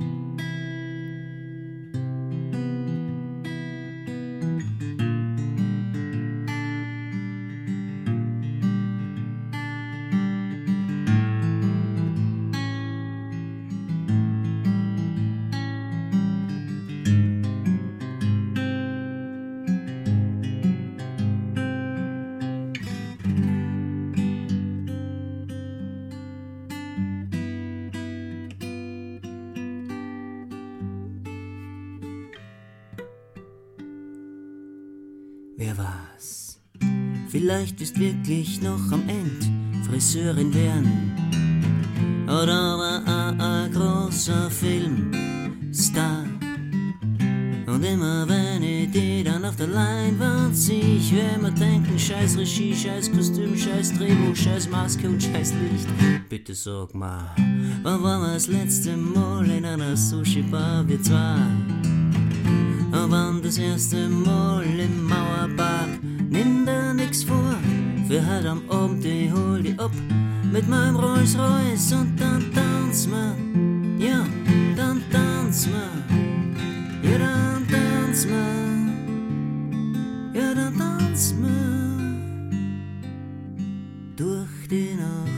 Vielleicht 37.34 37.80
ist 37.80 37.98
wirklich 37.98 38.62
noch 38.62 38.92
am 38.92 39.08
End 39.08 39.50
Friseurin 39.84 40.54
werden. 40.54 41.12
Oder 42.26 42.78
war 42.78 43.02
ein, 43.36 43.72
großer 43.72 44.48
Filmstar. 44.48 46.26
Und 47.66 47.82
immer 47.82 48.28
wenn 48.28 48.62
ich 48.62 48.88
die 48.92 49.24
dann 49.24 49.44
auf 49.44 49.56
der 49.56 49.66
Leinwand 49.66 50.56
sehe, 50.56 50.98
ich 50.98 51.12
will 51.12 51.38
mir 51.42 51.50
denken, 51.50 51.98
scheiß 51.98 52.38
Regie, 52.38 52.72
scheiß 52.72 53.10
Kostüm, 53.10 53.56
scheiß 53.58 53.94
Drehbuch, 53.94 54.36
scheiß 54.36 54.68
Maske 54.70 55.08
und 55.08 55.20
scheiß 55.20 55.54
Licht. 55.54 55.88
Bitte 56.28 56.54
sag 56.54 56.94
mal, 56.94 57.34
wann 57.82 58.00
waren 58.00 58.22
wir 58.22 58.34
das 58.34 58.46
letzte 58.46 58.96
Mal 58.96 59.50
in 59.50 59.64
einer 59.64 59.96
Sushi-Bar, 59.96 60.86
wir 60.86 61.02
zwei? 61.02 61.40
wann 63.10 63.42
das 63.42 63.58
erste 63.58 64.08
Mal 64.08 64.62
im 64.64 65.08
Mauerpark. 65.08 65.73
Für 68.14 68.26
heute 68.32 68.50
am 68.50 68.62
Abend, 68.70 69.04
ich 69.04 69.32
hol 69.32 69.60
die 69.60 69.76
ab 69.76 69.90
mit 70.52 70.68
meinem 70.68 70.94
Rolls 70.94 71.36
Royce 71.36 71.94
und 71.94 72.16
dann 72.16 72.44
tanzen 72.52 73.10
wir. 73.10 73.34
Ja, 74.06 74.24
dann 74.76 75.02
tanzen 75.10 75.72
wir. 75.72 77.10
Ja, 77.10 77.18
dann 77.18 77.66
tanzen 77.66 78.30
wir. 80.32 80.40
Ja, 80.40 80.54
dann 80.54 80.78
tanzen 80.78 81.42
wir. 81.42 81.64
Durch 84.16 84.68
die 84.70 84.94
Nacht. 84.94 85.32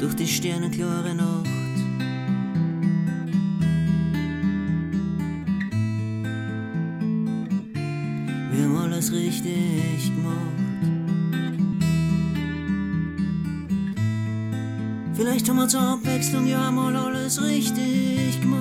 durch 0.00 0.14
die 0.16 0.26
sternenklare 0.26 1.14
Nacht. 1.14 1.45
Wir 15.66 15.70
zur 15.70 15.80
Abwechslung 15.80 16.46
ja 16.46 16.70
mal 16.70 16.94
alles 16.94 17.42
richtig 17.42 18.40
gemacht. 18.40 18.60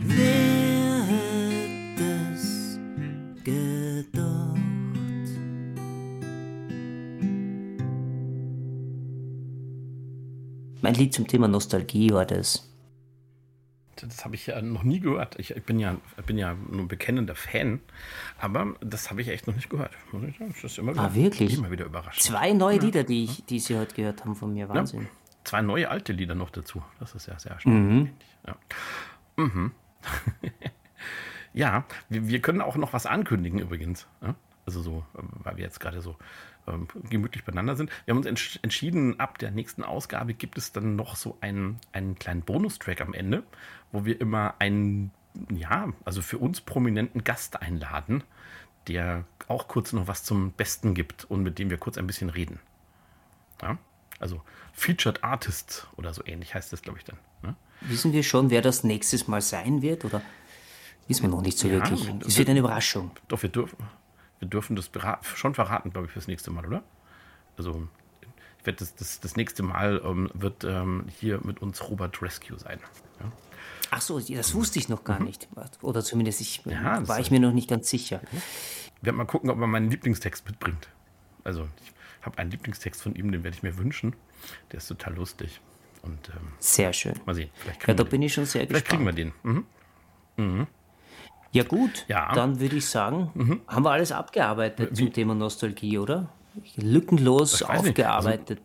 Wer 0.00 1.04
hätte 1.04 2.02
es 2.34 2.80
gedacht? 3.44 4.58
Mein 10.80 10.94
Lied 10.94 11.14
zum 11.14 11.28
Thema 11.28 11.46
Nostalgie 11.46 12.10
war 12.10 12.26
das. 12.26 12.71
Das 14.22 14.26
habe 14.26 14.36
ich 14.36 14.46
ja 14.46 14.62
noch 14.62 14.84
nie 14.84 15.00
gehört. 15.00 15.36
Ich, 15.40 15.50
ich 15.50 15.64
bin 15.64 15.80
ja, 15.80 15.96
bin 16.26 16.38
ja 16.38 16.54
nur 16.70 16.82
ein 16.82 16.86
bekennender 16.86 17.34
Fan, 17.34 17.80
aber 18.38 18.76
das 18.80 19.10
habe 19.10 19.20
ich 19.20 19.26
echt 19.26 19.48
noch 19.48 19.56
nicht 19.56 19.68
gehört. 19.68 19.90
Das 20.12 20.62
ist 20.62 20.78
immer 20.78 20.92
wieder, 20.92 21.02
Ah, 21.02 21.12
wirklich? 21.12 21.58
Immer 21.58 21.72
wieder 21.72 21.86
überraschend. 21.86 22.22
Zwei 22.22 22.52
neue 22.52 22.78
Lieder, 22.78 23.02
die, 23.02 23.24
ich, 23.24 23.44
die 23.46 23.58
Sie 23.58 23.76
heute 23.76 23.96
gehört 23.96 24.24
haben 24.24 24.36
von 24.36 24.52
mir. 24.52 24.68
Wahnsinn. 24.68 25.08
Zwei 25.42 25.60
neue 25.60 25.90
alte 25.90 26.12
Lieder 26.12 26.36
noch 26.36 26.50
dazu. 26.50 26.84
Das 27.00 27.16
ist 27.16 27.26
ja 27.26 27.36
sehr 27.36 27.50
erstaunlich. 27.50 28.10
Ja, 28.46 28.56
mhm. 29.34 29.72
ja 31.52 31.84
wir, 32.08 32.28
wir 32.28 32.40
können 32.40 32.60
auch 32.60 32.76
noch 32.76 32.92
was 32.92 33.06
ankündigen 33.06 33.58
übrigens. 33.58 34.06
Ja? 34.22 34.36
Also 34.66 34.80
so, 34.82 35.04
ähm, 35.18 35.28
weil 35.42 35.56
wir 35.56 35.64
jetzt 35.64 35.80
gerade 35.80 36.00
so 36.00 36.16
ähm, 36.68 36.86
gemütlich 37.10 37.44
beieinander 37.44 37.74
sind. 37.76 37.90
Wir 38.04 38.12
haben 38.12 38.18
uns 38.18 38.26
entsch 38.26 38.58
entschieden, 38.62 39.18
ab 39.18 39.38
der 39.38 39.50
nächsten 39.50 39.82
Ausgabe 39.82 40.34
gibt 40.34 40.56
es 40.58 40.72
dann 40.72 40.94
noch 40.96 41.16
so 41.16 41.36
einen, 41.40 41.80
einen 41.92 42.14
kleinen 42.16 42.42
Bonustrack 42.42 43.00
am 43.00 43.12
Ende, 43.14 43.42
wo 43.90 44.04
wir 44.04 44.20
immer 44.20 44.54
einen, 44.60 45.10
ja, 45.50 45.88
also 46.04 46.22
für 46.22 46.38
uns 46.38 46.60
prominenten 46.60 47.24
Gast 47.24 47.60
einladen, 47.60 48.22
der 48.86 49.24
auch 49.48 49.66
kurz 49.68 49.92
noch 49.92 50.06
was 50.06 50.22
zum 50.22 50.52
Besten 50.52 50.94
gibt 50.94 51.24
und 51.24 51.42
mit 51.42 51.58
dem 51.58 51.68
wir 51.70 51.78
kurz 51.78 51.98
ein 51.98 52.06
bisschen 52.06 52.30
reden. 52.30 52.60
Ja? 53.60 53.78
Also 54.20 54.40
Featured 54.72 55.24
Artist 55.24 55.88
oder 55.96 56.14
so 56.14 56.22
ähnlich 56.24 56.54
heißt 56.54 56.72
das, 56.72 56.82
glaube 56.82 56.98
ich, 56.98 57.04
dann. 57.04 57.18
Ne? 57.42 57.56
Wissen 57.80 58.12
wir 58.12 58.22
schon, 58.22 58.50
wer 58.50 58.62
das 58.62 58.84
nächstes 58.84 59.26
Mal 59.26 59.40
sein 59.42 59.82
wird? 59.82 60.04
Oder 60.04 60.22
wissen 61.08 61.22
wir 61.22 61.28
noch 61.30 61.42
nicht 61.42 61.58
so 61.58 61.66
Ja, 61.66 61.74
wirklich? 61.74 62.06
wir- 62.06 62.26
Es 62.26 62.38
wird 62.38 62.48
eine 62.48 62.60
Überraschung. 62.60 63.10
Doch, 63.26 63.42
wir 63.42 63.50
dürfen, 63.50 63.76
wir 64.42 64.48
dürfen 64.48 64.74
das 64.74 64.90
schon 65.36 65.54
verraten, 65.54 65.90
glaube 65.92 66.08
ich, 66.08 66.12
fürs 66.12 66.26
nächste 66.26 66.50
Mal, 66.50 66.66
oder? 66.66 66.82
Also, 67.56 67.86
ich 68.58 68.66
werde 68.66 68.80
das, 68.80 68.94
das, 68.96 69.20
das 69.20 69.36
nächste 69.36 69.62
Mal 69.62 70.02
ähm, 70.04 70.30
wird 70.34 70.64
ähm, 70.64 71.06
hier 71.20 71.40
mit 71.44 71.62
uns 71.62 71.88
Robert 71.88 72.20
Rescue 72.20 72.58
sein. 72.58 72.80
Ja? 73.20 73.32
Ach 73.92 74.00
so, 74.00 74.18
das 74.18 74.54
wusste 74.54 74.80
ich 74.80 74.88
noch 74.88 75.04
gar 75.04 75.20
nicht. 75.22 75.48
Oder 75.80 76.02
zumindest 76.02 76.40
ich, 76.40 76.66
Mhm. 76.66 76.72
Ja, 76.72 77.06
war 77.08 77.20
ich 77.20 77.30
mir 77.30 77.38
noch 77.40 77.52
nicht 77.52 77.68
ganz 77.70 77.88
sicher. 77.88 78.20
Wir 78.32 79.06
werden 79.06 79.16
mal 79.16 79.26
gucken, 79.26 79.48
ob 79.50 79.60
er 79.60 79.66
meinen 79.68 79.90
Lieblingstext 79.90 80.44
mitbringt. 80.46 80.88
Also, 81.44 81.68
ich 81.84 81.92
habe 82.26 82.38
einen 82.38 82.50
Lieblingstext 82.50 83.00
von 83.02 83.14
ihm, 83.14 83.30
den 83.30 83.44
werde 83.44 83.56
ich 83.56 83.62
mir 83.62 83.76
wünschen. 83.78 84.14
Der 84.72 84.78
ist 84.78 84.88
total 84.88 85.14
lustig. 85.14 85.60
Und 86.02 86.30
ähm, 86.30 86.52
Sehr 86.58 86.92
schön. 86.92 87.14
mal 87.26 87.34
sehen, 87.36 87.50
vielleicht 87.54 87.80
Ja, 87.80 87.84
kriegen, 87.86 87.96
da 87.98 88.04
wir, 88.04 88.10
bin 88.10 88.20
den. 88.22 88.26
ich 88.26 88.34
schon 88.34 88.44
sehr 88.46 88.66
vielleicht 88.66 88.86
kriegen 88.88 89.04
gespannt. 89.04 89.32
wir 89.44 89.52
den. 89.52 89.66
Mhm. 90.36 90.66
Ja 91.52 91.64
gut, 91.64 92.06
Ja. 92.08 92.28
Mhm. 92.30 92.34
dann 92.34 92.60
würde 92.60 92.76
ich 92.76 92.86
sagen, 92.86 93.60
haben 93.68 93.84
wir 93.84 93.90
alles 93.90 94.10
abgearbeitet 94.10 94.96
zum 94.96 95.12
Thema 95.12 95.34
Nostalgie, 95.34 95.98
oder? 95.98 96.28
Lückenlos 96.76 97.60
nicht. 97.60 97.70
Also 97.70 97.88
aufgearbeitet. 97.88 98.60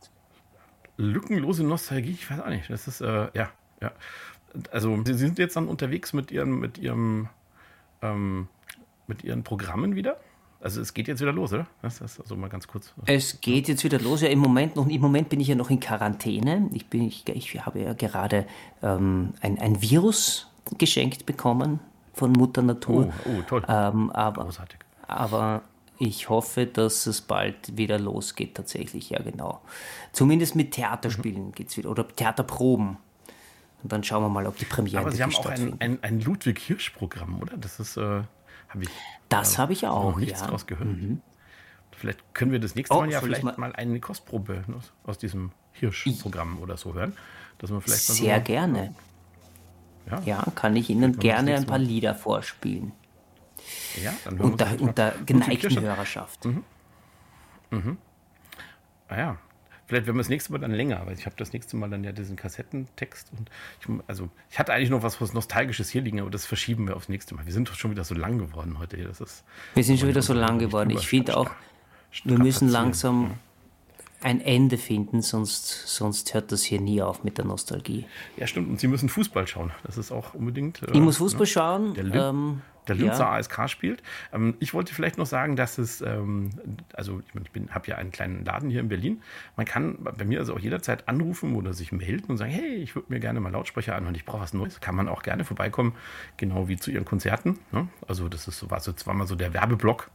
Lückenlose 0.98 1.64
Nostalgie, 1.64 2.12
ich 2.12 2.30
weiß 2.30 2.40
auch 2.40 2.50
nicht. 2.50 2.70
Das 2.70 2.88
ist, 2.88 3.02
äh, 3.02 3.28
ja, 3.34 3.50
ja. 3.82 3.92
Also, 4.72 4.98
Sie 5.06 5.14
sind 5.14 5.38
jetzt 5.38 5.56
dann 5.56 5.68
unterwegs 5.68 6.14
mit 6.14 6.32
Ihrem, 6.32 6.60
mit 6.60 6.78
Ihrem, 6.78 7.30
ähm, 8.02 8.48
mit 9.06 9.24
Ihren 9.24 9.44
Programmen 9.44 9.96
wieder? 9.96 10.18
Also, 10.60 10.82
es 10.82 10.94
geht 10.94 11.08
jetzt 11.08 11.22
wieder 11.22 11.34
los, 11.34 11.54
oder? 11.54 11.68
Das 11.84 12.02
ist 12.02 12.20
also 12.20 12.36
mal 12.36 12.50
ganz 12.50 12.68
kurz. 12.68 12.94
Es 13.06 13.40
geht 13.42 13.68
jetzt 13.68 13.84
wieder 13.84 14.00
los. 14.00 14.22
Ja, 14.22 14.30
im 14.30 14.40
Moment 14.40 14.76
noch. 14.76 14.88
Im 14.88 15.02
Moment 15.02 15.30
bin 15.30 15.40
ich 15.40 15.50
ja 15.50 15.56
noch 15.56 15.70
in 15.70 15.80
Quarantäne. 15.80 16.70
Ich 16.74 16.88
bin, 16.88 17.04
ich, 17.04 17.28
ich 17.30 17.64
habe 17.64 17.82
ja 17.82 17.94
gerade 17.94 18.48
ähm, 18.82 19.34
ein, 19.42 19.60
ein 19.60 19.82
Virus 19.82 20.48
geschenkt 20.80 21.26
bekommen 21.28 21.80
von 22.18 22.32
Mutter 22.32 22.62
Natur. 22.62 23.14
Oh, 23.26 23.30
oh, 23.30 23.42
toll. 23.48 23.64
Ähm, 23.68 24.12
aber, 24.12 24.44
Großartig. 24.44 24.80
aber 25.08 25.62
ich 26.00 26.30
hoffe, 26.30 26.66
dass 26.68 27.08
es 27.08 27.22
bald 27.22 27.76
wieder 27.78 27.98
losgeht, 28.00 28.56
tatsächlich, 28.56 29.10
ja, 29.10 29.22
genau. 29.22 29.62
Zumindest 30.12 30.56
mit 30.56 30.72
Theaterspielen 30.72 31.52
geht 31.54 31.70
es 31.70 31.78
wieder 31.78 31.90
oder 31.90 32.08
Theaterproben. 32.08 32.98
Und 33.84 33.92
dann 33.92 34.04
schauen 34.04 34.24
wir 34.24 34.30
mal, 34.30 34.46
ob 34.48 34.58
die 34.58 34.66
Premiere 34.66 35.00
Aber 35.02 35.12
Sie 35.12 35.22
haben 35.24 35.34
auch 35.36 35.46
ein, 35.46 35.76
ein, 35.80 36.00
ein 36.04 36.20
Ludwig-Hirsch-Programm, 36.22 37.40
oder? 37.42 37.58
Das 37.58 37.80
ist, 37.80 37.98
äh, 37.98 38.02
habe 38.02 38.84
ich 38.84 38.90
Das 39.30 39.58
habe 39.58 39.74
ich 39.74 39.84
noch 39.84 39.92
auch, 39.92 40.18
nichts 40.18 40.42
ja. 40.42 40.48
draus 40.48 40.66
gehört. 40.68 40.88
Vielleicht 41.92 42.20
können 42.36 42.52
wir 42.52 42.60
das 42.60 42.76
nächste 42.76 42.96
Oh, 42.96 43.02
Mal 43.02 43.10
ja 43.12 43.22
vielleicht 43.22 43.44
mal- 43.44 43.56
mal 43.58 43.74
eine 43.74 44.00
Kostprobe 44.00 44.64
aus, 45.04 45.18
diesem 45.18 45.52
Hirsch-Programm 45.74 46.60
oder 46.60 46.78
so 46.78 46.94
hören. 46.94 47.14
Dass 47.60 47.72
wir 47.72 47.82
vielleicht 47.82 48.10
mal 48.10 48.16
so 48.16 48.24
Sehr 48.24 48.36
mal- 48.38 48.44
gerne. 48.44 48.96
Ja, 50.10 50.22
Ja, 50.26 50.44
kann 50.56 50.76
ich 50.76 50.90
Ihnen 50.90 51.18
gerne 51.20 51.56
ein 51.56 51.66
paar 51.66 51.78
Mal. 51.80 51.86
Lieder 51.86 52.16
vorspielen. 52.16 52.92
ja 54.02 54.14
dann 54.26 54.38
hören 54.40 54.40
wir 54.40 54.52
Unter, 54.52 54.66
mal 54.66 54.80
unter 54.82 55.14
geneigten 55.26 55.60
Hirsch 55.70 55.78
an. 55.78 55.84
Hörerschaft. 55.84 56.48
Ah 59.10 59.18
ja. 59.18 59.38
Vielleicht 59.86 60.06
werden 60.06 60.18
wir 60.18 60.22
das 60.22 60.28
nächste 60.30 60.52
Mal 60.52 60.58
dann 60.60 60.72
länger, 60.72 61.02
weil 61.06 61.14
ich 61.14 61.26
habe 61.26 61.38
das 61.38 61.54
nächste 61.54 61.78
Mal 61.78 61.90
dann 61.90 62.04
ja 62.04 62.12
diesen 62.12 62.36
Kassettentext 62.36 63.32
und 63.38 63.50
ich, 63.80 63.88
also 64.08 64.30
ich 64.50 64.60
hatte 64.60 64.74
eigentlich 64.74 64.90
noch 64.90 65.02
was, 65.02 65.22
was 65.22 65.34
Nostalgisches 65.34 65.90
hier 65.90 66.02
liegen, 66.02 66.20
aber 66.20 66.30
das 66.30 66.46
verschieben 66.46 66.90
wir 66.90 66.98
aufs 66.98 67.08
nächste 67.08 67.36
Mal. 67.36 67.46
Wir 67.46 67.54
sind 67.54 67.70
doch 67.70 67.76
schon 67.76 67.92
wieder 67.92 68.04
so 68.04 68.14
lang 68.14 68.38
geworden 68.38 68.80
heute 68.80 68.98
hier. 68.98 69.08
Das 69.08 69.22
ist, 69.22 69.46
Wir 69.76 69.86
sind 69.86 69.98
schon 69.98 70.10
wieder 70.10 70.22
so 70.22 70.34
lang 70.34 70.60
geworden. 70.60 70.90
Ich 70.90 71.08
finde 71.08 71.38
auch, 71.38 71.50
wir 72.26 72.38
müssen 72.38 72.68
langsam 72.68 73.36
ein 74.22 74.42
Ende 74.42 74.78
finden, 74.78 75.22
sonst, 75.22 75.88
sonst 75.88 76.34
hört 76.34 76.52
das 76.52 76.64
hier 76.64 76.82
nie 76.82 77.02
auf 77.02 77.24
mit 77.24 77.38
der 77.38 77.46
Nostalgie. 77.46 78.06
Ja, 78.36 78.48
stimmt. 78.48 78.70
Und 78.70 78.80
Sie 78.80 78.88
müssen 78.88 79.10
Fußball 79.10 79.46
schauen. 79.48 79.72
Das 79.84 79.98
ist 79.98 80.12
auch 80.12 80.34
unbedingt. 80.34 80.82
äh, 80.84 80.92
Ich 80.94 81.00
muss 81.00 81.18
Fußball 81.18 81.46
schauen. 81.46 81.94
Der, 81.94 82.04
Lin 82.04 82.16
ähm, 82.16 82.62
der 82.88 82.96
Linzer 82.96 83.26
ja. 83.26 83.34
ASK 83.34 83.70
spielt. 83.70 84.04
Ähm, 84.34 84.56
ich 84.60 84.74
wollte 84.74 84.94
vielleicht 84.94 85.18
noch 85.18 85.26
sagen, 85.26 85.56
dass 85.56 85.78
es, 85.78 86.02
ähm, 86.02 86.52
also 86.94 87.22
ich, 87.22 87.72
habe 87.72 87.88
ja 87.88 87.96
einen 87.96 88.12
kleinen 88.12 88.46
Laden 88.46 88.70
hier 88.70 88.82
in 88.82 88.90
Berlin. 88.90 89.22
Man 89.56 89.66
kann 89.66 89.98
bei 90.00 90.26
mir 90.26 90.40
also 90.40 90.54
auch 90.54 90.60
jederzeit 90.60 91.08
anrufen 91.08 91.56
oder 91.56 91.74
sich 91.74 91.92
melden 91.92 92.30
und 92.30 92.38
sagen, 92.38 92.52
hey, 92.52 92.76
ich 92.76 92.96
würde 92.96 93.12
mir 93.12 93.20
gerne 93.20 93.40
mal 93.40 93.52
Lautsprecher 93.52 93.96
anhören, 93.96 94.16
ich 94.16 94.26
brauche 94.26 94.42
was 94.42 94.54
Neues. 94.54 94.82
Kann 94.82 94.96
man 94.96 95.08
auch 95.08 95.24
gerne 95.24 95.44
vorbeikommen, 95.44 95.94
genau 96.38 96.68
wie 96.68 96.78
zu 96.78 96.92
ihren 96.92 97.06
Konzerten. 97.06 97.60
Ne? 97.72 97.88
Also 98.08 98.30
das 98.30 98.48
ist 98.48 98.60
so, 98.60 98.72
war 98.72 98.80
so 98.80 98.94
zweimal 98.94 99.28
so 99.28 99.36
der 99.36 99.54
Werbeblock. 99.54 100.10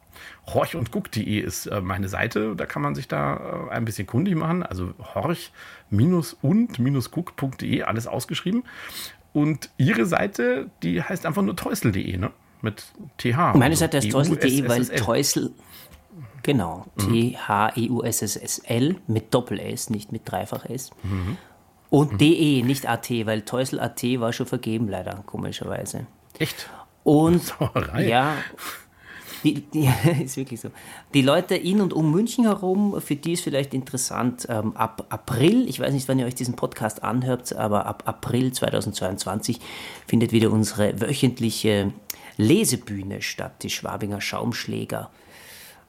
Horch 0.47 0.77
und 0.77 0.91
guck.de 0.91 1.39
ist 1.39 1.67
äh, 1.67 1.81
meine 1.81 2.09
Seite. 2.09 2.55
Da 2.57 2.67
kann 2.67 2.83
man 2.83 2.95
sich 2.95 3.09
da 3.09 3.69
äh, 3.71 3.71
ein 3.71 3.85
bisschen 3.85 4.07
kundig 4.07 4.37
machen. 4.37 4.63
Also 4.63 4.95
horch-und-guck.de, 5.15 7.83
alles 7.83 8.07
ausgeschrieben. 8.07 8.65
Und 9.33 9.71
ihre 9.79 10.05
Seite, 10.07 10.71
die 10.83 11.03
heißt 11.03 11.27
einfach 11.27 11.43
nur 11.43 11.57
teusel.de, 11.57 12.19
ne? 12.19 12.31
Mit 12.63 12.85
TH. 13.19 13.37
Meine 13.55 13.65
Also 13.67 13.77
Seite 13.81 13.99
heißt 13.99 14.11
teusel.de, 14.11 14.69
weil. 14.69 14.87
Teusel, 14.87 15.51
genau, 16.43 16.87
Mhm. 16.97 17.13
T-H-E-U-S-S-S-L 17.13 18.97
mit 19.07 19.35
Doppel-S, 19.35 19.91
nicht 19.91 20.13
mit 20.13 20.23
Dreifach-S. 20.25 20.91
Mhm. 21.03 21.37
Und 21.91 22.21
DE, 22.21 22.63
nicht 22.63 22.89
AT, 22.89 23.11
weil 23.27 23.43
Teusel.at 23.43 24.03
war 24.19 24.33
schon 24.33 24.47
vergeben, 24.47 24.89
leider, 24.89 25.23
komischerweise. 25.27 26.07
Echt? 26.39 26.69
Und 27.05 27.43
Sauerei. 27.59 28.07
ja, 28.09 28.35
die, 29.45 29.61
die, 29.61 29.91
ist 30.25 30.37
wirklich 30.37 30.61
so. 30.61 30.71
Die 31.13 31.21
Leute 31.23 31.55
in 31.57 31.81
und 31.83 31.93
um 31.93 32.11
München 32.11 32.45
herum, 32.45 32.99
für 33.01 33.17
die 33.17 33.33
ist 33.33 33.43
vielleicht 33.43 33.75
interessant, 33.75 34.47
ähm, 34.49 34.75
ab 34.77 35.05
April, 35.11 35.69
ich 35.69 35.81
weiß 35.81 35.93
nicht, 35.93 36.09
wann 36.09 36.19
ihr 36.19 36.27
euch 36.27 36.35
diesen 36.37 36.55
Podcast 36.57 37.03
anhört, 37.03 37.55
aber 37.57 37.85
ab 37.87 38.05
April 38.07 38.53
2022 38.53 39.61
findet 40.07 40.33
wieder 40.33 40.51
unsere 40.51 40.99
wöchentliche 41.01 41.93
Lesebühne 42.43 43.23
statt, 43.23 43.63
die 43.63 43.71
Schwabinger 43.71 44.21
Schaumschläger. 44.21 45.11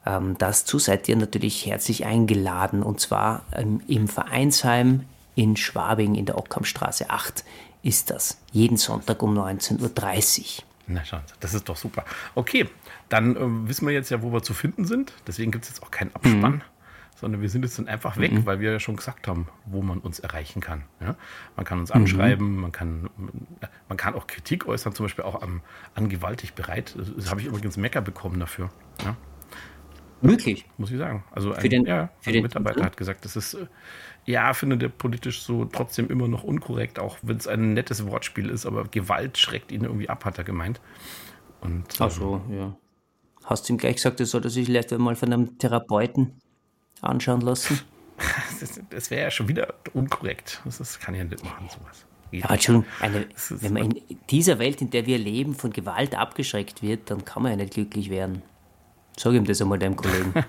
Ähm, 0.06 0.36
dazu 0.38 0.78
seid 0.78 1.08
ihr 1.08 1.16
natürlich 1.16 1.66
herzlich 1.66 2.04
eingeladen 2.04 2.82
und 2.82 3.00
zwar 3.00 3.44
ähm, 3.52 3.80
im 3.86 4.08
Vereinsheim 4.08 5.04
in 5.34 5.56
Schwabing 5.56 6.14
in 6.14 6.26
der 6.26 6.38
Ockhamstraße 6.38 7.10
8 7.10 7.44
ist 7.82 8.10
das. 8.10 8.38
Jeden 8.52 8.76
Sonntag 8.76 9.22
um 9.22 9.36
19.30 9.36 10.58
Uhr. 10.58 10.64
Na 10.86 11.04
schauen 11.04 11.22
Sie, 11.26 11.34
das 11.40 11.54
ist 11.54 11.68
doch 11.68 11.76
super. 11.76 12.04
Okay, 12.34 12.68
dann 13.08 13.36
äh, 13.36 13.68
wissen 13.68 13.86
wir 13.86 13.94
jetzt 13.94 14.10
ja, 14.10 14.22
wo 14.22 14.32
wir 14.32 14.42
zu 14.42 14.54
finden 14.54 14.84
sind. 14.84 15.12
Deswegen 15.26 15.50
gibt 15.50 15.64
es 15.64 15.70
jetzt 15.70 15.82
auch 15.82 15.90
keinen 15.90 16.14
Abspann, 16.14 16.62
sondern 17.24 17.40
wir 17.40 17.48
sind 17.48 17.62
jetzt 17.62 17.78
dann 17.78 17.88
einfach 17.88 18.18
weg, 18.18 18.32
weil 18.44 18.60
wir 18.60 18.70
ja 18.72 18.78
schon 18.78 18.96
gesagt 18.96 19.26
haben, 19.28 19.48
wo 19.64 19.80
man 19.80 19.98
uns 20.00 20.18
erreichen 20.18 20.60
kann. 20.60 20.84
Ja? 21.00 21.16
Man 21.56 21.64
kann 21.64 21.78
uns 21.78 21.90
anschreiben, 21.90 22.54
man, 22.56 22.70
kann, 22.70 23.08
man 23.88 23.96
kann 23.96 24.14
auch 24.14 24.26
Kritik 24.26 24.66
äußern, 24.66 24.94
zum 24.94 25.04
Beispiel 25.06 25.24
auch 25.24 25.40
am, 25.40 25.62
an 25.94 26.10
gewaltig 26.10 26.52
bereit. 26.54 26.94
Das 27.16 27.30
habe 27.30 27.40
ich 27.40 27.46
übrigens 27.46 27.78
Mecker 27.78 28.02
bekommen 28.02 28.38
dafür. 28.38 28.68
Ja? 29.02 29.16
Wirklich? 30.20 30.66
muss 30.76 30.90
ich 30.90 30.98
sagen. 30.98 31.24
Also 31.32 31.52
ein, 31.54 31.60
Für 31.62 31.68
den- 31.70 31.86
ja, 31.86 32.10
für 32.20 32.28
ein 32.28 32.34
den 32.34 32.42
Mitarbeiter 32.42 32.74
Titel? 32.76 32.86
hat 32.86 32.96
gesagt, 32.98 33.24
das 33.24 33.36
ist, 33.36 33.54
äh, 33.54 33.66
ja, 34.26 34.52
findet 34.52 34.82
er 34.82 34.90
politisch 34.90 35.42
so 35.42 35.64
trotzdem 35.64 36.10
immer 36.10 36.28
noch 36.28 36.44
unkorrekt, 36.44 36.98
auch 36.98 37.16
wenn 37.22 37.38
es 37.38 37.48
ein 37.48 37.72
nettes 37.72 38.06
Wortspiel 38.06 38.50
ist, 38.50 38.66
aber 38.66 38.84
Gewalt 38.84 39.38
schreckt 39.38 39.72
ihn 39.72 39.84
irgendwie 39.84 40.10
ab, 40.10 40.26
hat 40.26 40.36
er 40.36 40.44
gemeint. 40.44 40.80
Und 41.62 41.84
Ach 41.98 42.10
so, 42.10 42.42
ja. 42.50 42.76
Hast 43.44 43.66
du 43.68 43.72
ihm 43.72 43.78
gleich 43.78 43.96
gesagt, 43.96 44.20
er 44.20 44.26
sollte 44.26 44.50
sich 44.50 44.66
vielleicht 44.66 44.90
mal 44.98 45.16
von 45.16 45.32
einem 45.32 45.58
Therapeuten 45.58 46.40
anschauen 47.04 47.40
lassen? 47.40 47.80
das, 48.60 48.80
das 48.90 49.10
wäre 49.10 49.22
ja 49.22 49.30
schon 49.30 49.48
wieder 49.48 49.74
unkorrekt. 49.92 50.60
Das, 50.64 50.78
das 50.78 50.98
kann 51.00 51.14
ich 51.14 51.18
ja 51.18 51.24
nicht 51.24 51.44
machen, 51.44 51.68
sowas. 51.68 52.06
Geht 52.30 52.44
Aber 52.44 52.84
eine, 53.00 53.26
wenn 53.50 53.72
man 53.72 53.90
in 53.92 54.18
dieser 54.28 54.58
Welt, 54.58 54.80
in 54.80 54.90
der 54.90 55.06
wir 55.06 55.18
leben, 55.18 55.54
von 55.54 55.72
Gewalt 55.72 56.16
abgeschreckt 56.16 56.82
wird, 56.82 57.10
dann 57.10 57.24
kann 57.24 57.42
man 57.42 57.52
ja 57.52 57.56
nicht 57.56 57.74
glücklich 57.74 58.10
werden. 58.10 58.42
Sag 59.16 59.34
ihm 59.34 59.44
das 59.44 59.62
einmal 59.62 59.78
deinem 59.78 59.96
Kollegen. 59.96 60.32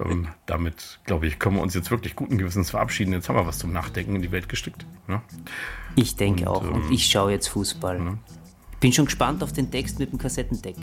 Ähm, 0.00 0.26
damit, 0.46 0.98
glaube 1.04 1.28
ich, 1.28 1.38
können 1.38 1.54
wir 1.54 1.62
uns 1.62 1.72
jetzt 1.72 1.92
wirklich 1.92 2.16
guten 2.16 2.36
Gewissens 2.36 2.70
verabschieden. 2.70 3.12
Jetzt 3.12 3.28
haben 3.28 3.36
wir 3.36 3.46
was 3.46 3.58
zum 3.58 3.72
Nachdenken 3.72 4.16
in 4.16 4.22
die 4.22 4.32
Welt 4.32 4.48
gesteckt. 4.48 4.84
Ne? 5.06 5.22
Ich 5.94 6.16
denke 6.16 6.46
Und, 6.46 6.48
auch. 6.48 6.62
Und 6.62 6.86
ähm, 6.86 6.92
ich 6.92 7.06
schaue 7.06 7.30
jetzt 7.30 7.46
Fußball. 7.46 8.18
Bin 8.80 8.92
schon 8.92 9.04
gespannt 9.04 9.44
auf 9.44 9.52
den 9.52 9.70
Text 9.70 10.00
mit 10.00 10.10
dem 10.10 10.18
Kassettendeck. 10.18 10.74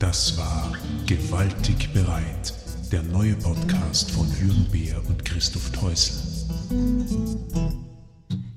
Das 0.00 0.36
war 0.36 0.72
Gewaltig 1.06 1.92
bereit, 1.92 2.52
der 2.94 3.02
neue 3.02 3.34
Podcast 3.34 4.08
von 4.12 4.24
Jürgen 4.40 4.68
Beer 4.70 5.02
und 5.08 5.24
Christoph 5.24 5.68
Teusel. 5.70 6.14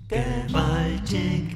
Gewaltig 0.08 1.56